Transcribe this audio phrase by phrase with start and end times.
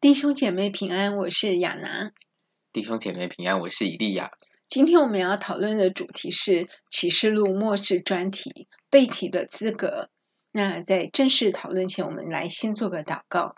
[0.00, 2.14] 弟兄姐妹平安，我是亚楠。
[2.72, 4.30] 弟兄姐妹平安，我是以利亚。
[4.66, 10.08] 今天我们要讨论的主题是启示录末世专题背题的资格。
[10.52, 13.56] 那在正式讨论前，我们来先做个祷告。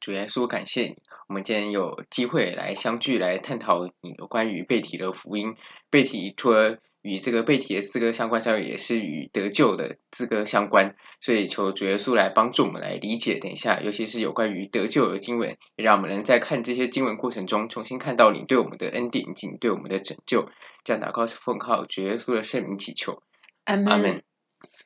[0.00, 0.98] 主耶稣，感谢你，
[1.28, 5.56] 我们今天有机会来相聚，来探讨你有关于背题的福音。
[5.88, 6.76] 背题除了
[7.08, 13.38] 与这个被提的资格相关，教育也是与得救的资格相关，所以求主耶稣来帮助我们来理解。
[13.38, 20.48] 等一下，尤其是有关于得救的经文，也让我们能在看这些经文过程中，重新看到你对我们的恩典，以及对我们的拯救。
[20.84, 23.22] 这样祷告是奉靠主耶稣的圣名祈求。
[23.64, 24.22] 阿门。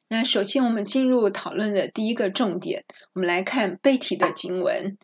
[0.08, 2.84] 那首先，我们进入讨论的第一个重点，
[3.14, 4.98] 我们来看被提的经文。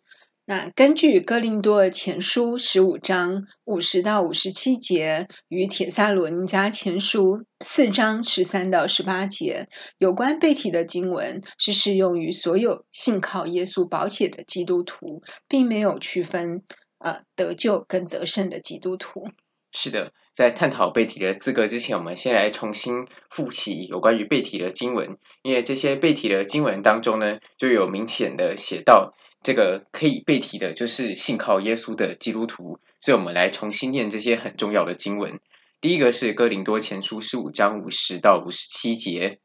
[0.49, 9.67] 那根据哥林多前书十五章五十到五十七节，与帖撒罗尼迦前书四章十三到十八节，
[9.99, 16.63] 有关被提的经文是适用于所有信靠耶稣宝血的基督徒，并没有区分
[16.97, 19.27] 呃得救跟得胜的基督徒。
[19.71, 29.13] 是的，在探讨被提的资格之前，我们先来重新复习有关于被提的经文，因为这些被提的经文当中呢，就有明显的写到。
[29.41, 32.79] 这个可以被提的，就是信靠耶稣的基督徒。
[33.01, 35.39] 所以，我们来重新念这些很重要的经文。
[35.79, 39.39] 第一个是哥林多前书十五章五十到五十七节。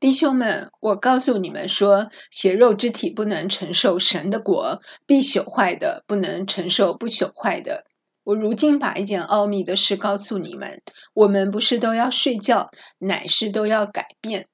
[0.00, 7.84] 弟兄们，我告诉你们说，血肉之体不能承受神的果，必朽坏的不能承受不朽坏的。
[8.22, 14.48] 我如今把一件奥秘的事告诉你们：我们不是都要睡觉，乃是都要改变。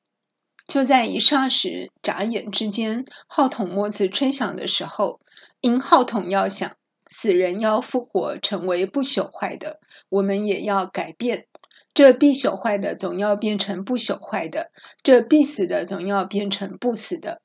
[0.70, 5.18] 就在一霎时、眨眼之间，号筒末次吹响的时候，
[5.60, 6.76] 因号筒要响，
[7.08, 11.46] 死人要复活，成为不朽坏的，我们也要改变。
[11.92, 14.70] 这必朽坏的总要变成不朽坏的，
[15.02, 17.42] 这必死的总要变成不死的。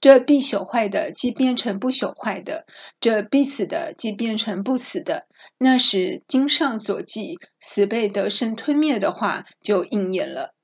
[0.00, 2.64] 这必朽坏的既变成不朽坏的，
[3.00, 5.26] 这必死的既变成不死的。
[5.58, 10.54] 那时经上所记死被得胜吞灭的话就应验了。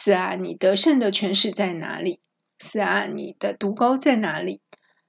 [0.00, 2.20] 死啊，你得胜的权势在哪里？
[2.60, 4.60] 死啊，你的毒钩在哪里？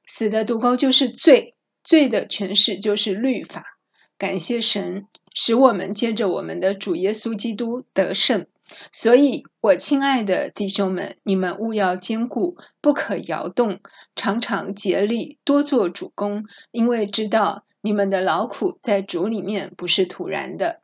[0.08, 3.78] 死的毒钩就是罪，罪的权势就是律法。
[4.18, 8.48] 感谢神，使我们借着我们的主耶稣基督得胜。
[8.92, 13.80] 所以，我亲爱的弟兄们，你们务要坚固，不可摇动，
[14.16, 20.82] 常常竭力多做主工，因为知道你们的劳苦在主里面不是徒然的。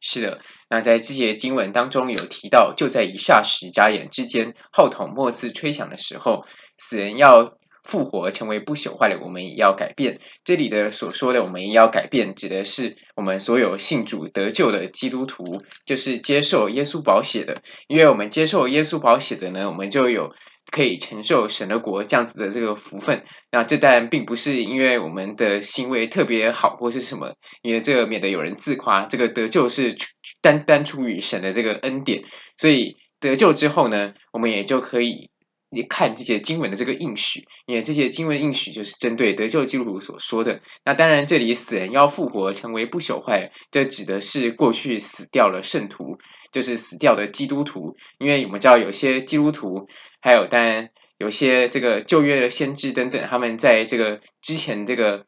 [0.00, 6.44] 是的，那在这些经文当中有提到，就在一霎时、眨眼之间，号筒末次吹响的时候，
[6.76, 10.20] 死人要复活，成为不朽坏的，我们也要改变。
[10.44, 17.54] 这里的所说的“我们也要改变”，指的是我们所有信主得救的基督徒，就是接受耶稣宝血的。
[17.88, 20.32] 因为我们接受耶稣宝血的呢，我们就有。
[20.70, 29.96] 可以承受神的国这样子的这个福分，那这当然并不是因为我们的行为特别好或是什么，因为这个免得有人自夸，这个得救是
[30.40, 32.22] 单单出于神的这个恩典，
[32.58, 35.30] 所以得救之后呢，我们也就可以
[35.70, 40.60] 你看这些经文的这个应许，因为这些经文应许就是针对得救基督徒所说的。
[40.84, 46.18] 那当然，这里死人要复活，成为不朽坏，这指的是过去死掉了圣徒。
[46.50, 49.86] 就是死掉的基督徒，因为我们知道有些基督徒，
[50.28, 55.24] 还有当然有些这个旧约的先知等等，他们在这个之前这个，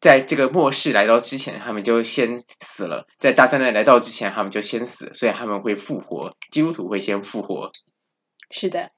[0.00, 6.36] 在这个末世来到之前，他们就先死了；在大灾难来到之前，他们就先死，所以他们会复活。
[6.50, 7.70] 基督徒会先复活。
[8.50, 8.90] 是的。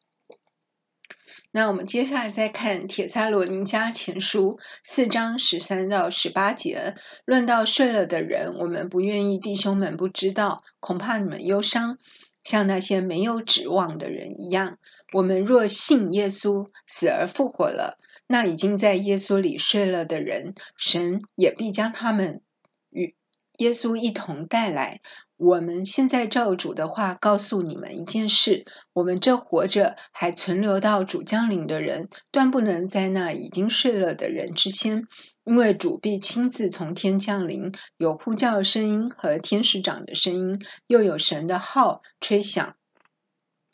[1.53, 6.95] 那我们接下来再看《帖撒罗尼迦前书》四章十三到十八节，
[7.27, 11.99] 论到睡了的人，我们不愿意弟兄们不知道，恐怕你们忧伤，
[12.43, 14.79] 像那些没有指望的人一样。
[15.13, 22.43] 我们若信耶稣死而复活了，那已经在耶稣里睡了的人，神也必将他们
[22.91, 23.15] 与
[23.59, 25.01] 耶稣一同带来。
[25.39, 35.05] 我们现在照主的话告诉你们一件事：我们这活着还存留到主降临的人，断不能在那已经睡了的人之先，
[35.45, 42.77] 因为主必亲自从天降临，有呼叫声音和天使长的声音，又有神的号吹响。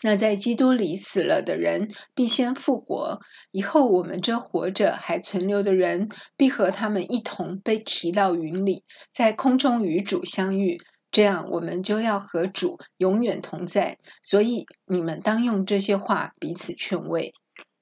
[0.02, 3.20] 那在基督里死了的人必先复活，
[3.52, 10.78] 以后我们这活着还存留的人，必和他们一同被提到云里，在空中与主相遇。
[11.10, 13.98] 这样，我们就要和主永远同在。
[14.22, 17.34] 所以，你们当用这些话彼此劝慰。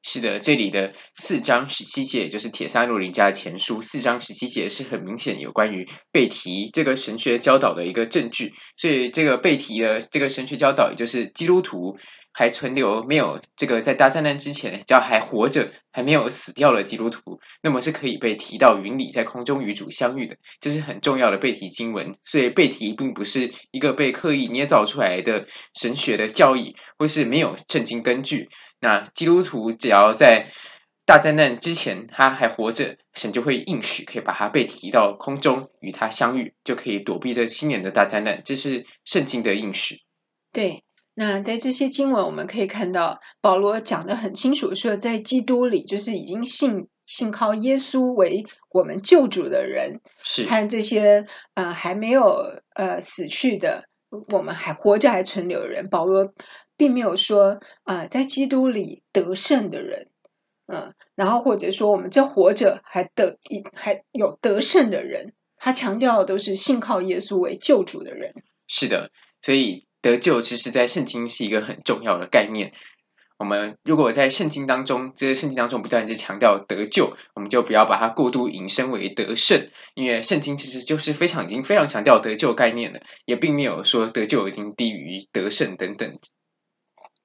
[0.02, 8.54] 是的，这里的四章十七节，就是帖撒罗尼迦前书四章十七节，是很明显有关于被提这个神学教导的一个证据。
[8.78, 11.98] 所以，这个被提的这个神学教导，也就是基督徒
[12.32, 20.38] 还存留没有这个在大灾难之前，只要还活着还没有死掉的基督徒，那么是可以被提到云里，在空中与主相遇的。
[20.62, 22.16] 这是很重要的被提经文。
[22.24, 25.46] 所以，被提并不是一个被刻意捏造出来的
[25.78, 28.48] 神学的教义，或是没有圣经根据。
[28.80, 30.50] 那基督徒只要在
[31.04, 38.42] 大灾难之前他还活着，神就会应许可以把他被提到空中与他相遇，就可以躲避这七年的大灾难。
[38.44, 40.02] 这是圣经的应许。
[40.52, 40.84] 对，
[41.14, 52.40] 那在这些经文我们可以看到，保罗讲得很清楚，说在基督里就是已经信信靠耶稣为我们救主的人，是和这些呃还没有
[52.74, 53.88] 呃死去的，
[54.28, 56.32] 我们还活着还存留的人，保罗。
[56.80, 60.08] 并没有说啊、呃，在基督里得胜的人，
[60.66, 68.32] 嗯、呃，然后或者说我们这活着还得一还有得胜的人，他强调的都是信靠耶稣为救主的人。
[68.66, 69.10] 是的，
[69.42, 72.72] 所以得救其实，在圣经是一个很重要的概念。
[73.36, 86.18] 我们如果在圣经当中，这个圣经当中不断在强调得救，我们就不要把它过度引申为得胜，因为圣经其实就是非常已经非常强调得救概念了，也并没有说得救已经低于得胜等等。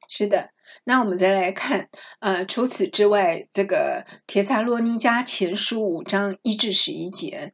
[0.07, 0.49] 是的，
[0.83, 7.53] 那我们再来看，呃，除此之外，这个帖撒罗尼迦前书五章一至十一节，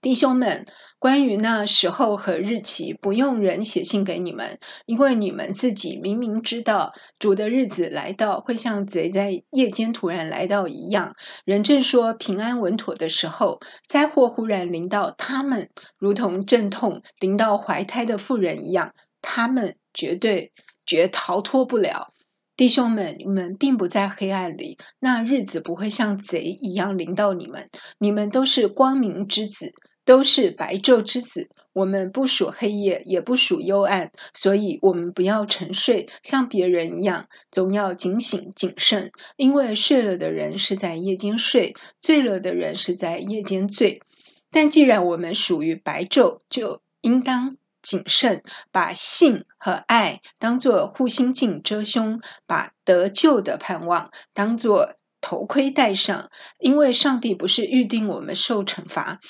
[0.00, 0.66] 弟兄们，
[0.98, 11.16] 关于那时候和日期，不用人写信给你们，因为你们自己明明知道，主的日子来到，会像贼在夜间突然来到一样。
[11.44, 15.68] 人正说平安稳妥的时候，灾祸忽然临到他们，
[15.98, 20.52] 如同阵痛临到怀胎的妇人一样，他们绝对。
[20.90, 22.12] 绝逃脱不了，
[22.56, 27.70] 弟兄们，你们并不在黑暗里，那日子不会像贼一样临到你们。
[28.00, 29.72] 你们都是光明之子，
[30.04, 31.48] 都是白昼之子。
[31.72, 39.12] 我们不属黑夜，也不属幽暗，所以我们不要沉睡，像别人一样，总要警醒谨慎。
[39.36, 44.02] 因为睡了的人是在夜间睡，醉了的人是在夜间醉。
[44.50, 47.59] 但既然我们属于白昼，就应当。
[47.82, 48.42] 谨慎，
[48.72, 56.30] 把性和爱当作护心镜遮胸，把得救的盼望当作头盔戴上。
[56.58, 59.20] 因为上帝不是预定我们受惩罚，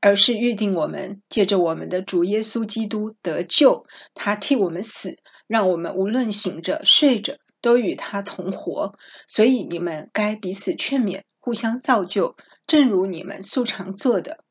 [0.00, 3.86] 而是预定我们借着我们的主耶稣基督得救。
[4.14, 8.94] 他替我们死，让我们无论醒着睡着，都与他同活。
[9.26, 14.41] 所以你们该彼此劝勉，互相造就，正如你们素常做的。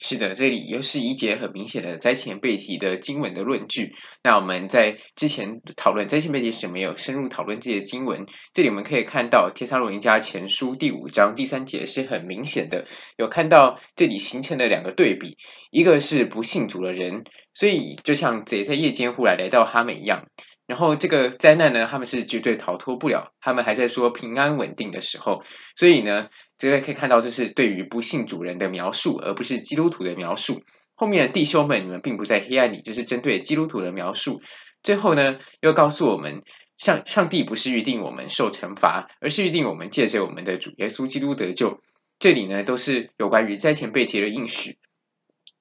[0.00, 3.96] 是的，这里又是一节很明显的灾前被提的经文的论据。
[4.22, 8.24] 那我们在之前讨论灾前被提时，没有深入讨论这些经文。
[8.54, 12.86] 这里我们可以看到，帖撒罗尼迦前书第五章第三节是很明显的，
[13.16, 15.36] 有看到这里形成了两个对比，
[15.72, 20.26] 一个是不信主的人，所以就像贼在夜间忽然来到他们一样。
[20.68, 25.42] 然后这个灾难呢，他们是绝对逃脱不了，他们还在说平安稳定的时候，
[25.74, 26.28] 所以呢。
[26.58, 30.62] 这个可以看到，这是对于不信主人的描述，而不是基督徒的描述。
[30.94, 34.42] 后面的弟兄们，你们并不在黑暗里，这是针对基督徒的描述。
[34.82, 36.42] 最后呢，又告诉我们，
[36.76, 41.80] 上上帝不是预定我们受惩罚，而是预定我们借着我们的主耶稣基督得救。
[42.18, 44.78] 这里呢，都是有关于灾前被提的应许。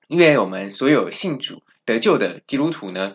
[0.07, 3.13] 因为我们所有信主得救的基督徒呢，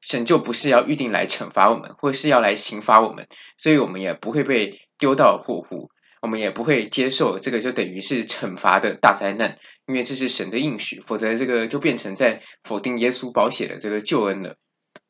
[0.00, 3.26] 神就不是要预定来惩罚我们，或是要来刑罚我们，
[3.56, 5.90] 所以我们也不会被丢到祸湖。
[6.24, 14.56] 我们也不会接受这个，就等于是惩罚的大灾难，因为这是神的应许，否则这个就变成在否定耶稣保血的这个救恩了。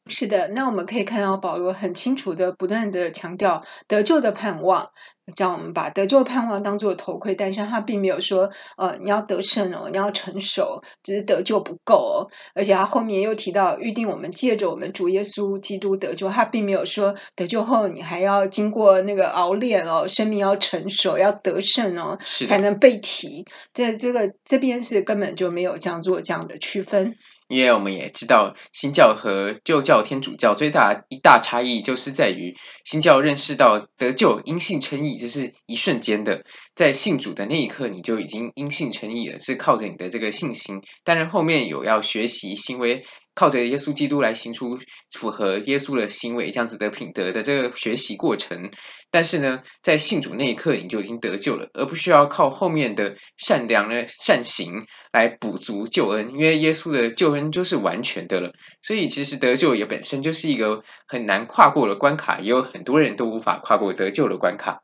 [0.07, 4.91] 是的，那我们可以看到保罗很清楚的、不断的强调得救的盼望，
[5.35, 7.67] 叫我们把得救的盼望当做头盔戴上。
[7.71, 12.29] 他并没有说，呃，你要得胜哦，你要成熟，只是得救不够哦。
[12.55, 23.47] 而且他后面又提到预定我们借着我们主耶稣基督得救，他并没有说得救后你还要经过那个熬炼哦，生命要成熟，要得胜哦，才能被提。
[23.73, 27.17] 这这个这边是根本就没有这样做这样的区分。
[27.47, 36.45] 因为我们也知道，新教和旧教天主教最大一大差异，就是在于新教认识到得救因信称义，这是一瞬间的，
[36.75, 40.83] 在信主的那一刻，你就已经因信称义了，是靠着你的这个信心。
[41.05, 43.05] 当然后面有要学习行为。
[43.37, 44.79] 靠着耶稣基督来行出
[45.11, 48.71] 符合耶稣的行为，这样子的品德的这个学习过程。
[49.11, 58.53] 但是呢，在信主那一刻，你就已经得救了，而不需要靠后面的善良的善行来补足救恩，因为耶稣的救恩就是完全的了。
[58.85, 64.83] 所以，其实得救也本身就是一个很难跨过的关卡，也有很多人都无法跨过得救的关卡。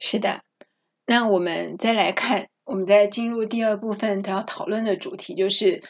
[0.00, 0.40] 是的，
[1.06, 5.82] 那我们再来看，我们再进入第二部分，他要讨论的主题就是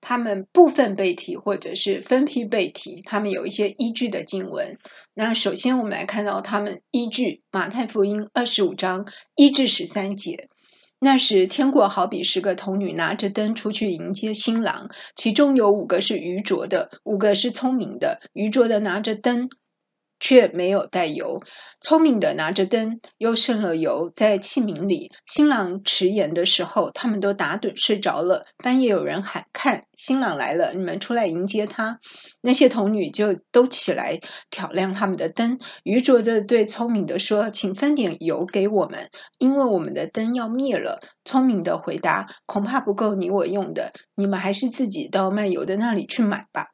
[0.00, 4.78] 他们部分背题或者是分批背题，他们有一些依据的经文。
[5.14, 10.48] 那首先我们来看到他们依据马太福音二十五章一至十三节。
[10.98, 18.20] 那时，天国好比十个童女拿着灯出去迎接新郎，其中有五个是愚拙的，五个是聪明的。
[18.32, 19.50] 愚拙的拿着灯，
[20.18, 21.40] 却没有带油；
[21.80, 25.10] 聪明的拿着灯，又剩了油在器皿里。
[25.26, 28.46] 新郎迟延的时候，他们都打盹睡着了。
[28.58, 30.72] 半夜有人喊：“看，新郎来了！
[30.72, 31.98] 你们出来迎接他。”
[32.40, 34.20] 那些童女就都起来
[34.50, 35.58] 挑亮他们的灯。
[35.82, 46.66] 愚拙的对聪明的说：“请分点油给我们，因为我们的灯要灭了。”聪明的回答：“恐怕不够你我用的，你们还是自己到卖油的那里去买吧。”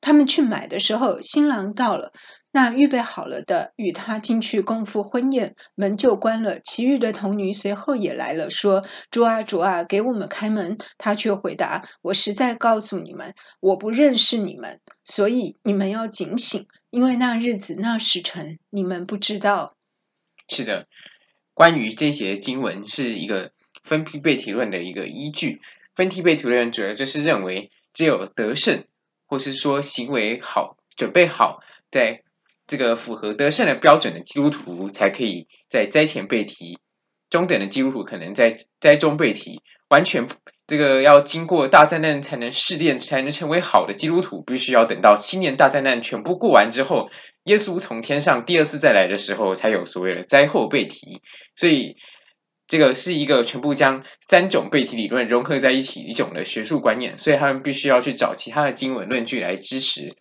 [0.00, 2.12] 他们去买的时候，新郎到了。
[2.50, 6.60] 那预备好了的与他进去共赴婚宴，门就关了。
[6.60, 19.76] 其余的童女随后也来了，说：“主啊，主啊，给我们开门。”他却回答：“我实在告诉你们，我不认识你们，所以你们要警醒，因为那日子、那时辰，你们不知道。”
[20.48, 20.88] 是的，
[21.52, 23.52] 关于这些经文是一个
[23.84, 25.60] 分批被提论的一个依据。
[25.94, 28.86] 分批被提论主要就是认为，只有得胜，
[29.26, 32.22] 或是说行为好、准备好，在
[32.68, 36.76] 这个符合得胜的标准的基督徒，才可以在灾前被提；
[37.30, 39.62] 中等的基督徒可能在灾中被提。
[39.88, 40.28] 完全
[40.66, 47.08] 这个要经过大灾难才能试炼，才能成为好的基督徒，必须要等到七年大灾难全部过完之后，
[47.44, 51.22] 耶稣从天上第二次再来的时候，才有所谓的灾后被提。
[51.56, 51.96] 所以，
[52.66, 60.16] 这个是一个全部将三种被提理论融合在一起一种的学术观念，所以他们必须要去找其他的经文论据来支持。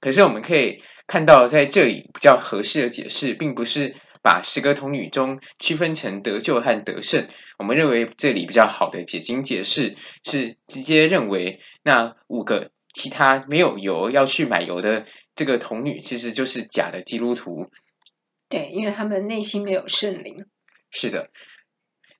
[0.00, 0.80] 可是我们可以。
[1.10, 7.26] 看到在这里比较合适的解释，并不是把十个童女中区分成得救和得胜。
[7.58, 17.68] 我们认为这里比较好的解经解释是直接认为那五个其他没有油要去买油的这个童女，其实就是假的基督徒。
[18.48, 20.46] 对，因为他们内心没有圣灵。
[20.92, 21.30] 是的。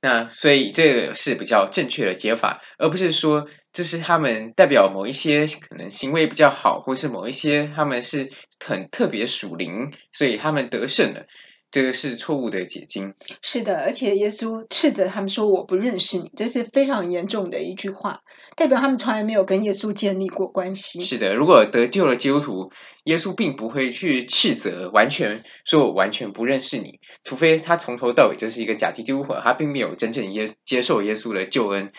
[0.02, 8.30] 那所以这个是比较正确的解法，而不是说这是他们代表某一些可能行为比较好，或是某一些他们是
[8.64, 11.26] 很特别属灵，所以他们得胜了。
[11.72, 13.14] 这个是错误的解经。
[13.42, 18.22] 是的，而且耶稣斥责他们说：“我不认识你。”这是非常严重的一句话，
[18.56, 21.04] 代表他们从来没有跟耶稣建立过关系。
[21.04, 22.72] 是的，如果得救了基督徒，
[23.04, 31.92] 耶稣并不会去斥责，完全说我完全不认识你，除非他从头到尾就是一个假基督徒，他并没有真正耶接受耶稣的救恩。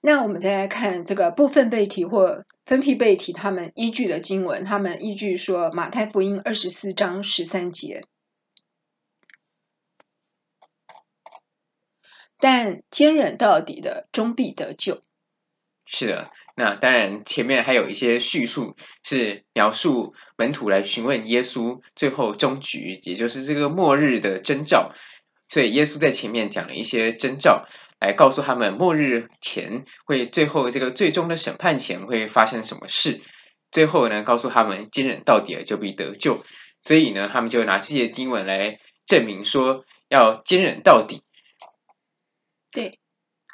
[0.00, 8.04] 那我们再来看这个部分背题或分批背题，他们依据的经文，他们依据说马太福音二十四章十三节。
[12.38, 15.02] 但坚忍到底的，终必得救。
[15.86, 24.92] 是的，那当然前面还有一些叙述是描述门徒来询问耶稣最后终局，也就是这个末日的征兆。
[25.48, 27.66] 所以耶稣在前面讲了一些征兆，
[28.00, 33.20] 来告诉他们末日前会最后这个最终的审判前会发生什么事。
[33.72, 36.44] 最后呢，告诉他们坚忍到底了，就必得救。
[36.82, 41.22] 所以呢，他们就拿这些经文来证明说要坚忍到底。
[42.70, 42.98] 对，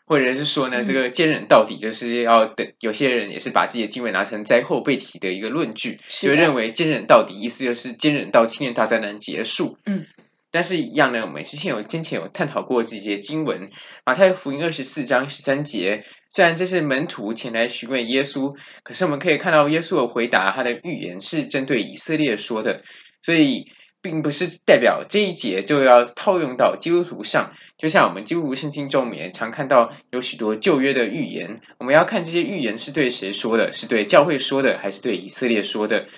[0.05, 2.75] 或者是说呢，这个坚忍到底就是要等。
[2.81, 9.79] 有些人也是把自己的经文拿成灾后被提的一个论据，就认为坚忍到底意思就是坚忍到七年大灾难结束。
[9.87, 10.07] 嗯，
[10.53, 13.71] 但是一样呢，我们之前有之前有探讨过这些经文，
[14.07, 18.55] 马太福音二十四章十三节，虽然这是门徒前来询问耶稣，
[18.85, 22.83] 可是我们可以看到耶稣的回答，他的预言是针对以色列说的，
[23.23, 23.73] 所以。
[24.05, 36.09] 并不是代表这一节就要套用到基督徒上，就像我们基督徒圣经中，也常看到有许多旧约的预言，我们要看这些预言是对谁说的，是对教会说的，还是对以色列说的？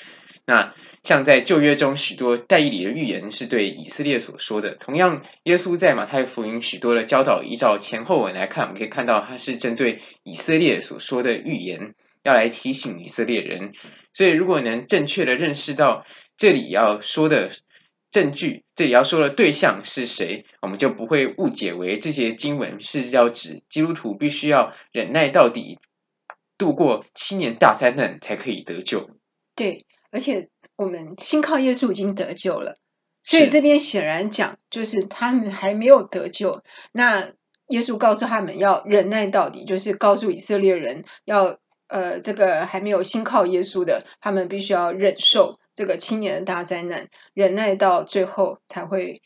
[0.47, 0.73] 那
[1.05, 4.75] 像在旧约中，许多但以理的预言是对以色列所说的。
[4.75, 11.95] 同样，耶稣在马太福音许多的教导，依照前后文来看，我们可以看到他是针对以色列所说的预言，
[12.25, 13.75] 要来提醒以色列人。
[14.13, 16.05] 所以，如果能正确的认识到
[16.37, 17.51] 这里要说的。
[18.11, 25.81] 证据，这里要说的对象是谁，我们就不会误解为这些经文是要指基督徒必须要忍耐到底，
[26.57, 29.11] 度过七年大灾难才可以得救。
[29.57, 32.79] 对，而且我们信靠耶稣已经得救了，
[33.23, 36.63] 所以这边显然讲就是他们还没有得救。
[36.91, 37.31] 那
[37.69, 45.61] 耶稣告诉他们要忍耐到底，就是告诉以色列人要呃，这个还没有信靠耶稣的，他们必须要忍受。
[45.77, 49.23] 这个七年的大灾难，忍耐到最后才会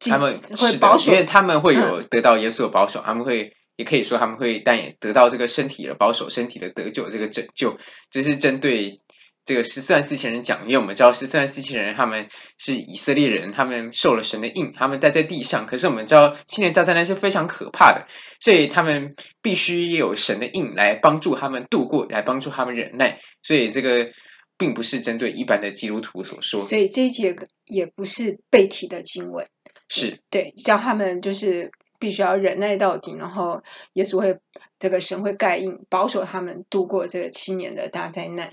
[0.00, 7.78] 他们会保守，因为他们会有得到耶稣的保守，嗯、他们会也可以说他们会但也得到这个身体的保守，身体的得救，这个拯救，
[8.10, 9.00] 这是针对。
[9.48, 12.28] 这个十四万四千人讲，因为我们知道十四万四千人他们
[12.58, 15.66] 是以色列人，他们受了神的印，他们待在地上。
[15.66, 18.06] 可是我们知道七年大灾难是非常可怕的，
[18.40, 23.20] 所以他们必须有神的印来帮助他们度过，来帮助他们忍耐。
[23.42, 24.10] 所以这个
[24.58, 26.60] 并不是针对一般的基督徒所说。
[26.60, 29.48] 所以这一节也不是被提的经文，
[29.88, 33.62] 是对，叫他们就是必须要忍耐到底，然后
[33.94, 34.36] 耶稣会
[34.78, 38.52] 这个神会盖印保守他们度过这个七年的大灾难。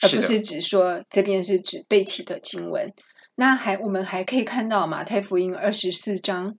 [0.00, 2.92] 而不是只说这边是指被提的经文，
[3.34, 6.56] 那还我们还可以看到马太福音二十四章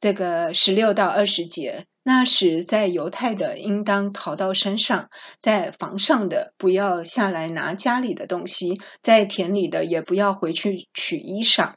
[0.00, 5.08] 这个十六到二十节，那时在犹太的应当逃到山上，
[5.40, 11.74] 在房上的不要下来拿家里的东西，在田里的也不要回去取衣裳。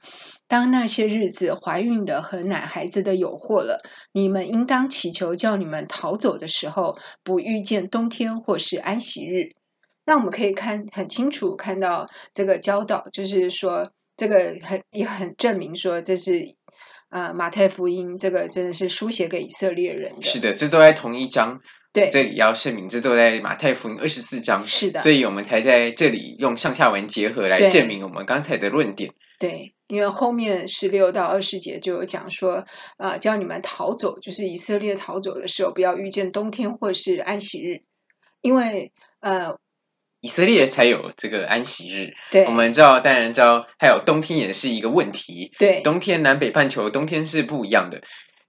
[0.50, 9.52] 当那些日子怀孕的和奶孩子的有祸了，你们应当祈求叫你们逃走的时候，不遇见冬天或是安息日。
[10.08, 16.56] 那我们可以看很清楚看到这个教导，就是说这个很也很证明说这是
[17.10, 20.22] 呃马太福音这个真的是书写给以色列人的。
[20.24, 21.60] 是的，这都在同一章。
[21.92, 24.66] 对，这里要声明，这都在马太福音二十四章。
[24.66, 29.14] 是的，所以我们才在这里用上下文结合来证明我们刚才的论点。
[29.40, 37.82] 对，因为后面十六到二十节就有讲说，啊、呃，叫你们逃走，就是以色列逃走的时候，不要遇见冬天或是安息日，
[38.42, 39.58] 因为呃。
[40.28, 45.54] 以色列才有这个安息日，对，我们知道，当然知道，还有冬天也是一个问题。
[45.58, 48.02] 对，冬天南北半球冬天是不一样的。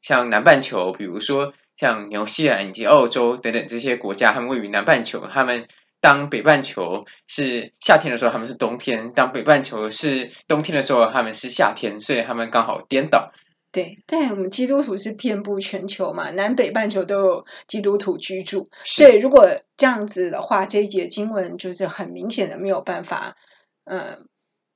[0.03, 5.69] 像南半球，比如说像纽西兰以及澳洲等等这些国家，他们位于南半球，他们
[6.01, 13.31] 当北半球是夏天的时候，他们是冬天；当北半球是冬天的时候，他们是夏天，所以他们刚好颠倒。
[13.71, 19.47] 对，但我们基督徒是遍布全球嘛，南北半球都有基督徒居住，所以如果
[19.77, 23.37] 这样子的话，这一节经文就是很明显的没有办法，
[23.85, 24.27] 嗯，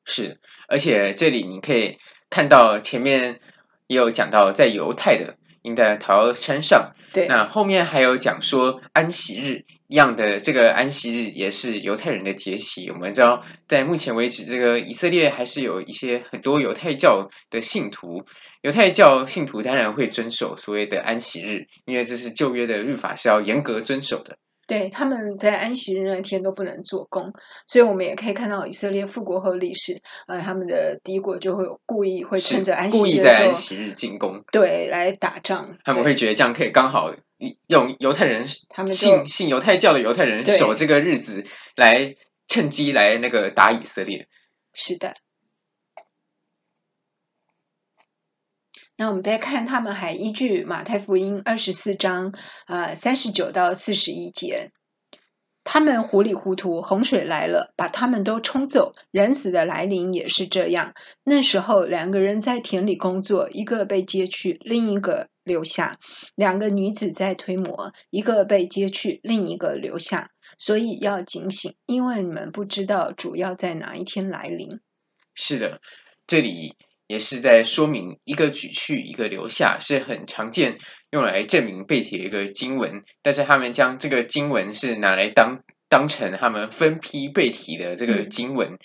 [0.05, 1.97] 是，而且这里你可以
[2.29, 3.41] 看到前面
[3.87, 12.91] 也有讲到，在犹太的应该逃到山上，对，那后面还有讲说安息日一样的，这个安息日也是犹太人的节期。
[12.91, 18.27] 我们知道，在目前为止，这个以色列还是有一些很多犹太教的信徒。
[18.63, 24.39] 犹太教信徒当然会遵守所谓的安息日，因为这是旧约的律法，是要严格遵守的。
[24.69, 27.33] 对，他们在安息日那天都不能做工，
[27.67, 35.77] 所以我们也可以看到以色列复国后历史，呃，他们的敌国就会有故意会趁着安息日，故意在安息日进攻，对，来打仗。
[35.85, 37.13] 他们会觉得这样可以刚好
[37.67, 41.45] 用犹太人他们信信犹太教的犹太人守这个日子，
[41.75, 42.15] 来
[42.47, 44.29] 趁机来那个打以色列。
[44.73, 45.17] 是的。
[49.03, 52.33] 那我们再看，他们还依据马太福音二十四章，
[52.69, 54.71] 呃，三十九到四十一节，
[55.65, 58.93] 他们糊里糊涂，洪水来了，把他们都冲走。
[59.11, 60.95] 人子的来临也是这样。
[61.25, 65.97] 那时候，两个人在田里工作，一个被接去，另一个留下；
[66.37, 70.31] 两个女子在推磨，一个被接去，另一个留下。
[70.59, 74.79] 所以要警醒，因为你们不知道主要在哪一天来临。
[75.35, 75.81] 是的，
[76.29, 76.77] 这里。
[77.13, 80.79] 也是在说明一个举去，一个留下，是很常见
[81.11, 83.05] 用来证明被提的一个经文。
[83.23, 88.79] 但是他们将这个经文是拿来当当成他们分批被提的这个经文。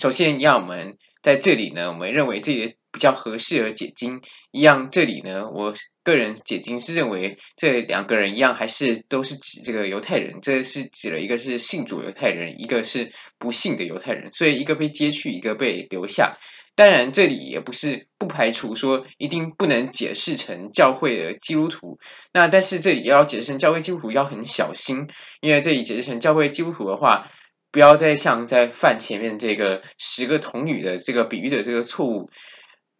[0.00, 4.22] 首先，让我们在这里呢，我们认为这个比较合适而解经。
[4.50, 10.40] 一样，这里呢，我个人解经是认为这两个人一样，还是都是指这个犹太人。
[10.40, 14.32] 这是指了一个是信主犹太人，一个是不信的犹太人。
[14.32, 16.38] 所以，一个被接去，一个被留下。
[16.76, 21.98] 当然，这里也不是不排除说一定不能解释成教会的基督徒。
[22.32, 25.06] 那但是这里要解释成教会基督徒要很小心，
[25.40, 27.30] 因为这里解释成教会基督徒的话，
[27.70, 32.30] 不要再像在犯前面这个十个童女的这个比喻的这个错误。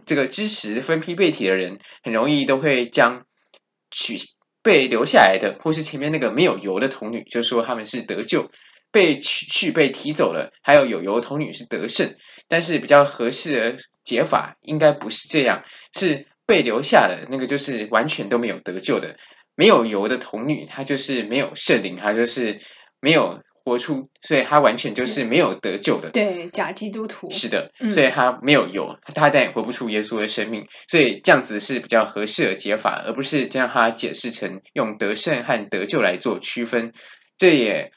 [0.07, 3.25] 这个支持分批被提的人，很容易都会将
[3.91, 4.19] 取
[4.63, 8.51] 被留下来的，或是前面那个没有油的童女，就说他们是得救。
[8.95, 12.15] 被取去被提走了，还有有油童女是得胜，
[12.49, 15.65] 但是比较合适的解法应该不是这样，
[15.99, 19.17] 是被留下的那个就是完全都没有得救的，
[19.57, 22.61] 没有油的童女，她就是没有圣灵，她就是
[23.01, 26.11] 没有活出，所以她完全就是没有得救的。
[26.11, 27.29] 对，假基督徒。
[27.31, 36.93] 是的，所以她没有油，她但也活不出耶稣的生命，所以这样子是比较合适的解法，而不是将它解释成用得胜和得救来做区分，
[37.37, 37.91] 这也。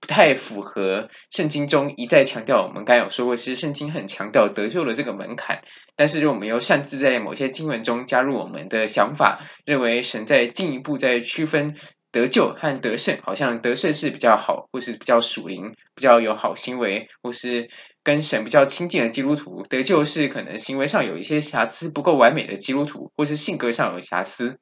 [0.00, 2.66] 不太符合圣经中一再强调。
[2.66, 5.62] 我们刚有说过，其实圣经很强调得救的这个门槛。
[5.94, 11.76] 但是，我们又擅自在某些经文中加入我们的想法，认为神在进一步在区分
[12.10, 17.68] 得救和得胜，好像得胜是比较好，或是比较属灵、比较有好行为，或是
[18.02, 24.58] 跟神比较亲近的基督徒；得救是可能行为上有一些瑕疵、不够完美的基督徒，或是性格上有瑕疵。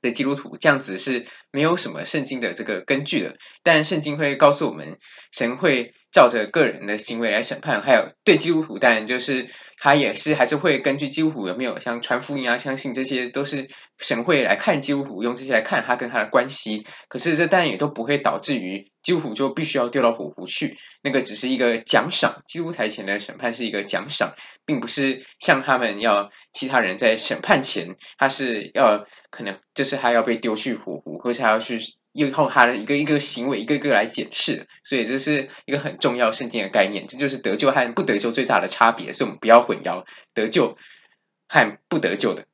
[0.00, 4.98] 的基督徒这样子是没有什么圣经的这个根据的，但圣经会告诉我们，
[5.32, 13.68] 神会照着个人的行为来审判，还有对基督徒，当然就是他也是还是会根据基督徒有没有像传福音啊、相信这些都是
[13.98, 16.84] 神会来看基督徒，用这些来看他跟他的关系。
[17.08, 22.42] 可是这当然也都不会导致于基督徒就必须要丢到火湖去，那个只是一个奖赏。
[22.48, 24.34] 基督台前的审判是一个奖赏，
[24.66, 31.78] 并不是像他们要其他人在审判前，他是要可能就是他要被丢去火湖，或是他要去。
[32.26, 40.04] 以后他的一个一个行为一个一个来检视，所以这是一个很重要圣经的概念，这就是得救和不得救最大的差别，所以我们不要混淆
[40.34, 40.76] 得救
[41.48, 42.44] 和不得救的。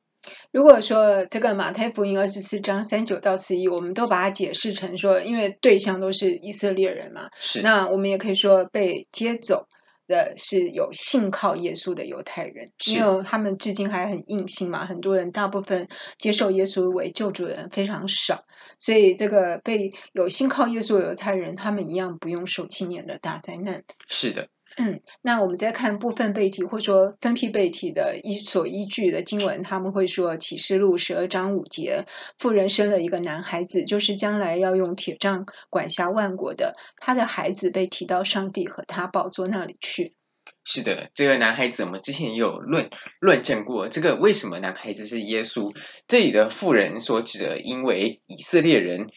[0.51, 9.67] 如果说这个马太福音二十四章三九到四一，我们都把它解释成说，因为对象都是以色列人嘛，是，那我们也可以说被接走。
[10.07, 18.45] 的是有信靠耶稣的犹太人，因为他们至今还很硬性嘛，很多人大部分接受耶稣为救主的人非常少，
[18.79, 23.83] 所以这个被有信靠耶稣的犹太人，他们一样不用受七年的大灾难。
[24.07, 24.49] 是的。
[24.79, 32.05] 嗯，那我们再看部分被提或者说分批被提的依所依据的经文，他们会说启示录十二章五节，
[32.37, 40.13] 妇人生了一个男孩子，就是将来要用铁杖管辖万国的，他的孩子被提到上帝和他宝座那里去。
[40.63, 45.75] 是的，这个男孩子我们之前也有论论证过，这个为什么男孩子是耶稣？
[46.07, 49.07] 这里的妇人所指的，因为以色列人，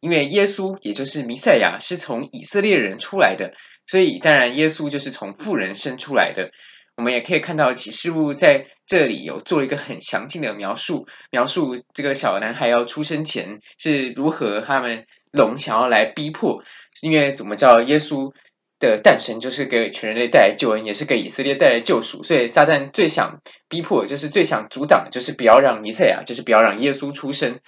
[0.00, 3.52] 因为耶稣也就是弥赛亚是从以色列人出来的。
[3.86, 6.50] 所以，当然，耶稣就是从富人生出来的。
[6.96, 16.62] 我们也可以看到启示录在这里有做了一个很详尽的描述，描述这个小男孩要出生前是如何他们龙想要来逼迫。
[17.00, 18.32] 因为我们知道耶稣
[18.78, 22.22] 的诞生就是给全人类带来救恩，也是给以色列带来救赎。
[22.22, 27.58] 所以，撒旦最想逼迫，就是最想阻挡，就是不要让弥赛亚，就是不要让耶稣出生。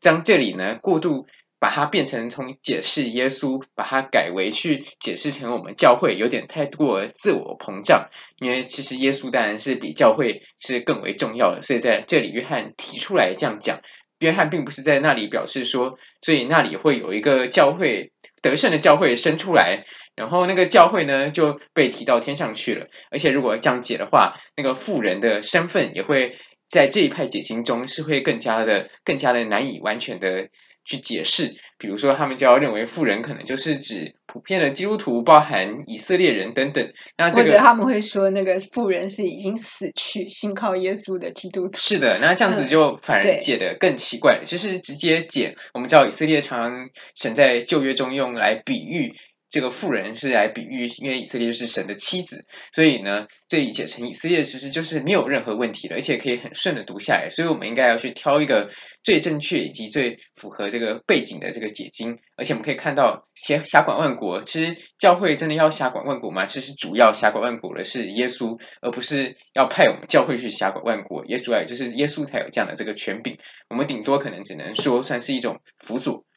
[0.00, 1.26] 将这里呢过度。
[1.60, 8.08] 把它变成从解释耶稣，把它改为去解释成我们教会，有点太过自我膨胀。
[8.38, 13.80] 因为其实耶稣当然是比教会是更为重要的，所以在这里约翰提出来这样讲。
[14.20, 22.86] 约翰并不是在那里表示说，所以那里会有一个教会得胜的教会生出来，然后那个教会呢就被提到天上去了。
[23.10, 26.36] 而且如果这样解的话，那个富人的身份也会
[26.68, 30.48] 在这一派解经中是会更加的、更加的难以完全的。
[30.88, 36.92] 去解释，比如说他们就要认为富人可能就是指普遍的基督徒，包含以色列人等等。
[37.18, 41.78] 那这个、或者他们会说，那个富人是已经死去、信靠耶稣的基督徒。
[41.78, 44.44] 是的，那这样子就反而解得更奇怪了。
[44.44, 49.14] 其实、嗯、直接解，我们知道以色列常常神在旧约中用来比喻。
[49.50, 57.28] 这个妇人是来比喻，因为以色列是神的妻子，所以呢，这一解成以色列其实就是没有任何问题的，而且可以很顺的读下来。
[57.30, 58.70] 所以我们应该要去挑一个
[59.02, 62.18] 最正确以及最符合这个背景的这个解经。
[62.36, 66.46] 而且我们可以看到，辖辖管万国，其实教会真的要辖管万国吗？
[66.46, 71.24] 其实主要辖管万国的是耶稣，而不是要派我们教会去辖管万国。
[71.26, 73.38] 也主要就是耶稣才有这样的这个权柄，
[73.70, 76.27] 我们顶多可能只能说算是一种辅佐。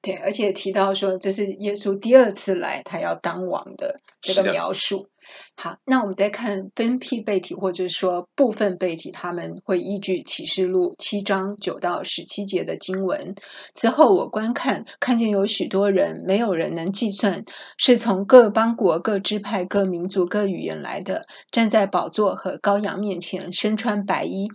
[0.00, 5.08] 对，而且提到说这是耶稣第二次来，他要当王的这个描述。
[5.56, 13.34] 好，那我们再看分批背题，或者说部分背题，他们会依据启示录七章九到十七节的经文。
[13.74, 17.44] 之后我观看，看见有许多人，没有人能计算，
[17.76, 24.46] 是从各邦国、各支派、各民族、各语言来的，站在宝座和羔羊面前，身穿白衣。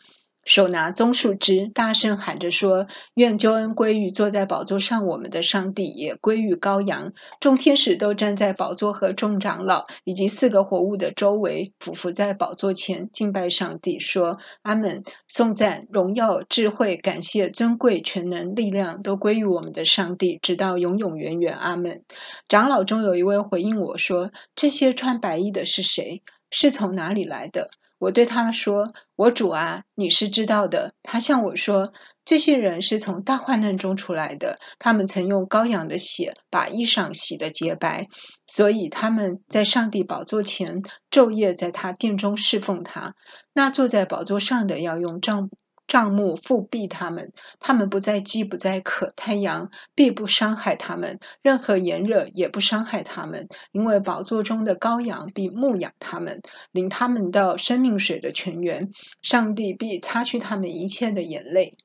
[0.46, 7.14] 手拿棕树枝，大声喊着说：“愿救恩归于坐在宝座上我们的上帝，也归于羔羊。
[7.40, 15.04] 众天使都站在宝座和众长老以及四个活物的周围，俯伏在宝座前敬拜上帝，说：阿门！
[15.30, 21.56] 颂赞、荣耀、智慧、感谢、尊贵、全能、力量，都归于我们的上帝，直到永永远远。
[21.56, 22.04] 阿门！
[22.50, 26.22] 长老中有一位回应我说：这些穿白衣的是谁？
[26.52, 31.94] 是从哪里来的？”我对他说：“我主啊，你是知道的。”他向我说
[32.26, 38.10] ：“这些人是从大患难中出来的，他们曾用羔羊的血把衣裳洗得洁白，
[38.46, 43.16] 所以他们在上帝宝座前昼夜在他殿中侍奉他。
[43.54, 45.50] 那坐在宝座上的要用帐
[45.88, 56.42] 帐幕覆庇他们，他们不再饥不再渴，太阳必不伤害他们，任何炎热也不伤害他们，因为宝座中的羔羊必牧养他们，
[56.72, 58.90] 领他们到生命水的泉源，
[59.22, 61.78] 上帝必擦去他们一切的眼泪。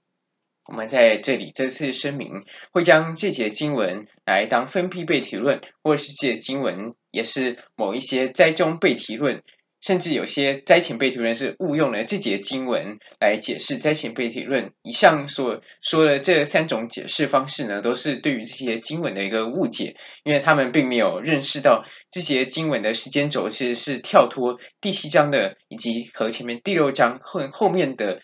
[0.65, 9.43] 我们在这里再次声明，会将这节经文来当分批被提论，或是这节经文也是某一些灾中被提论。
[9.81, 14.73] 甚至有些灾前被提论是误用了这节经文来解释灾前被提论。
[14.83, 28.21] 以上所说的这三种解释方式呢，都是对于这些经文的一个误解，因为他们并没有认识到这些经文的时间轴其实是跳脱第七章的，以及和前面第六章后后面的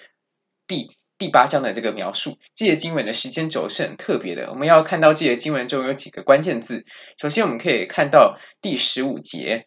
[0.67, 2.39] 第第八章的这个描述。
[2.57, 4.51] 这些经文的时间轴是很特别的。
[4.51, 6.85] 我们要看到这些经文中有几个关键字。
[7.17, 9.67] 首先，我们可以看到第十五节。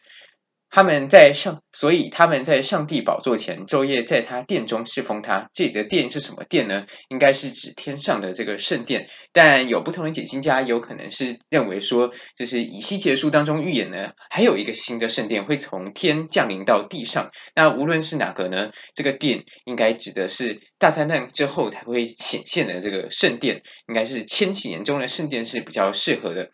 [0.70, 5.48] 他们在上，所以他们在上帝宝座前昼夜在他殿中侍奉他。
[5.54, 6.86] 这里的殿是什么殿呢？
[7.08, 9.08] 应该是指天上的这个圣殿。
[9.32, 17.30] 但有不同的解经家有可能是认为说，就是以西结书当中预言呢，还有一个新的圣殿会从天降临到地上。
[17.54, 26.50] 那无论是哪个呢，这个殿应该指的是大灾难之后才会显现的这个圣殿，应该是千禧年中的圣殿是比较适合的。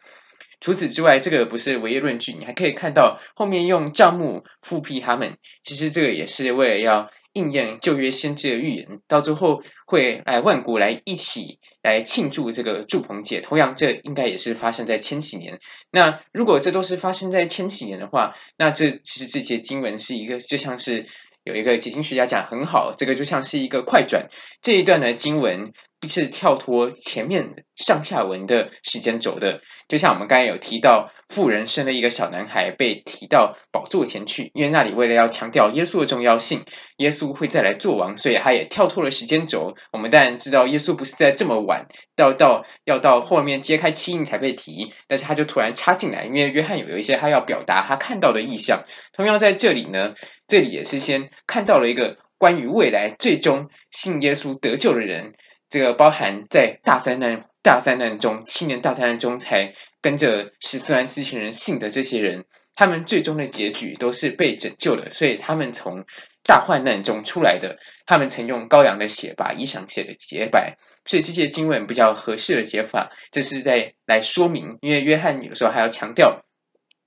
[0.64, 13.42] 除此之外，这个不是唯一论据，你还可以看到后面用帐幕覆庇他们，其实这个也是为了要应验旧约先知的预言，到最后会来万国来一起来庆祝这个祝棚节。
[13.42, 15.61] 同样，这应该也是发生在千禧年。
[15.90, 21.05] 那如果这都是发生在千禧年的话，那这其实这些经文是一个就像是
[21.44, 24.31] 有一个解经学家讲很好，这个就像是一个快转，
[24.62, 25.74] 这一段的经文。
[26.09, 36.64] 是跳脱前面上下文的时间轴的，就像我们刚才有提到，妇人生了一个小男孩，被提到宝座前去，因为那里为了要强调耶稣的重要性，
[36.99, 39.75] 耶稣会再来做王，所以他也跳脱了时间轴。
[39.93, 48.85] 我们当然知道，耶稣不是在这么晚到到要到后面揭开七印才被提，但是他就突然插进来，因为约翰有一些他要表达他看到的意象。
[49.12, 50.14] 同样在这里呢，
[50.47, 55.35] 这里也是先看到了一个关于未来最终信耶稣得救的人。
[55.74, 62.44] 这个包含在大灾难、大灾难中，七年大灾难中才跟着十四万四千人信的这些人，
[62.76, 66.04] 他们最终的结局都是被拯救的，所以他们从
[66.44, 76.44] 大患难中出来的，他们曾用羔羊的血把衣裳洗得洁白，所以这些经文比较合适的解法，这是在来说明，因为约翰有时候还要强调。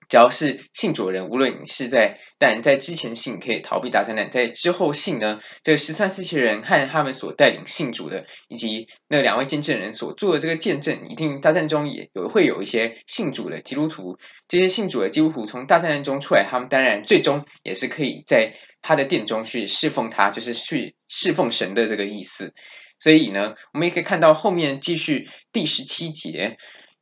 [0.09, 14.17] 只要是信主的人，无论你是在，但在之前信可以逃避大灾难，在之后信呢，这十三四千人和他们所带领信主的，以及那两位见证人所做的这个见证，一定大战中也有会有一些信主的基督徒。
[14.47, 22.53] 这些信主的基督徒从大灾难中出来，他们当然最终也是可以在他的殿中去侍奉他，就是去侍奉神的这个意思。
[22.99, 26.57] 所以呢，我们也可以看到后面继续第十七节。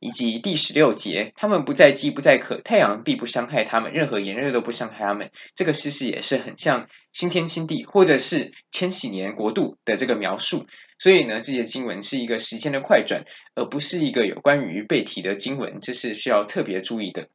[0.06, 5.32] 以及第十六节，他们不再饥不再渴，太阳必不伤害他们，任何炎热都不伤害他们。
[5.56, 10.68] 这个事实也是很像新天新地，或者是千禧年国度的这个描述。
[11.00, 13.24] 所以呢，这些经文是一个时间的快转，
[13.56, 17.28] 而不是一个有关于被提的经文，这是需要特别注意的。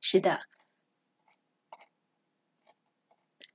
[0.00, 0.40] 是的。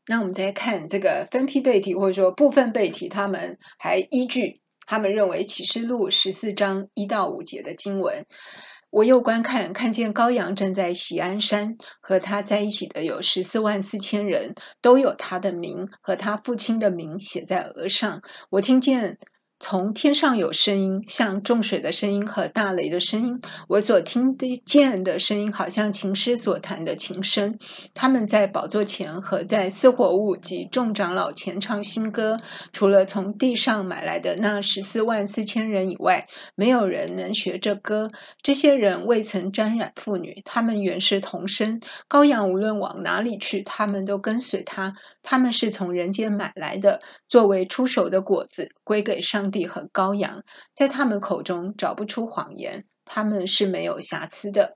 [0.07, 4.61] 那我们再看这个分批背题，或者说部分背题，他们还依据。
[4.89, 8.25] 他们认为启示录十四章一到五节的经文，
[8.89, 18.23] 我又观看，看见羔羊正在喜安山，和他在一起的有十四万四千人，都有他的名和他父亲的名写在额上。
[18.49, 19.19] 我听见。
[19.61, 23.41] 从天上有声音，像众水的声音和大雷的声音。
[23.67, 27.59] 我所听得见的声音，好像琴师所弹的琴声。
[27.93, 32.39] 他们在宝座前和在四活物及众长老前唱新歌。
[32.71, 38.11] 除了从地上买来的那十四万四千人以外，没有人能学这歌。
[38.41, 41.81] 这些人未曾沾染妇女，他们原是童身。
[42.07, 44.95] 羔羊无论往哪里去，他们都跟随他。
[45.21, 54.75] 他们是从人间买来的，作为出手的果子，归给上地和羔羊，在他们口中找不出谎言，他们是没有瑕疵的。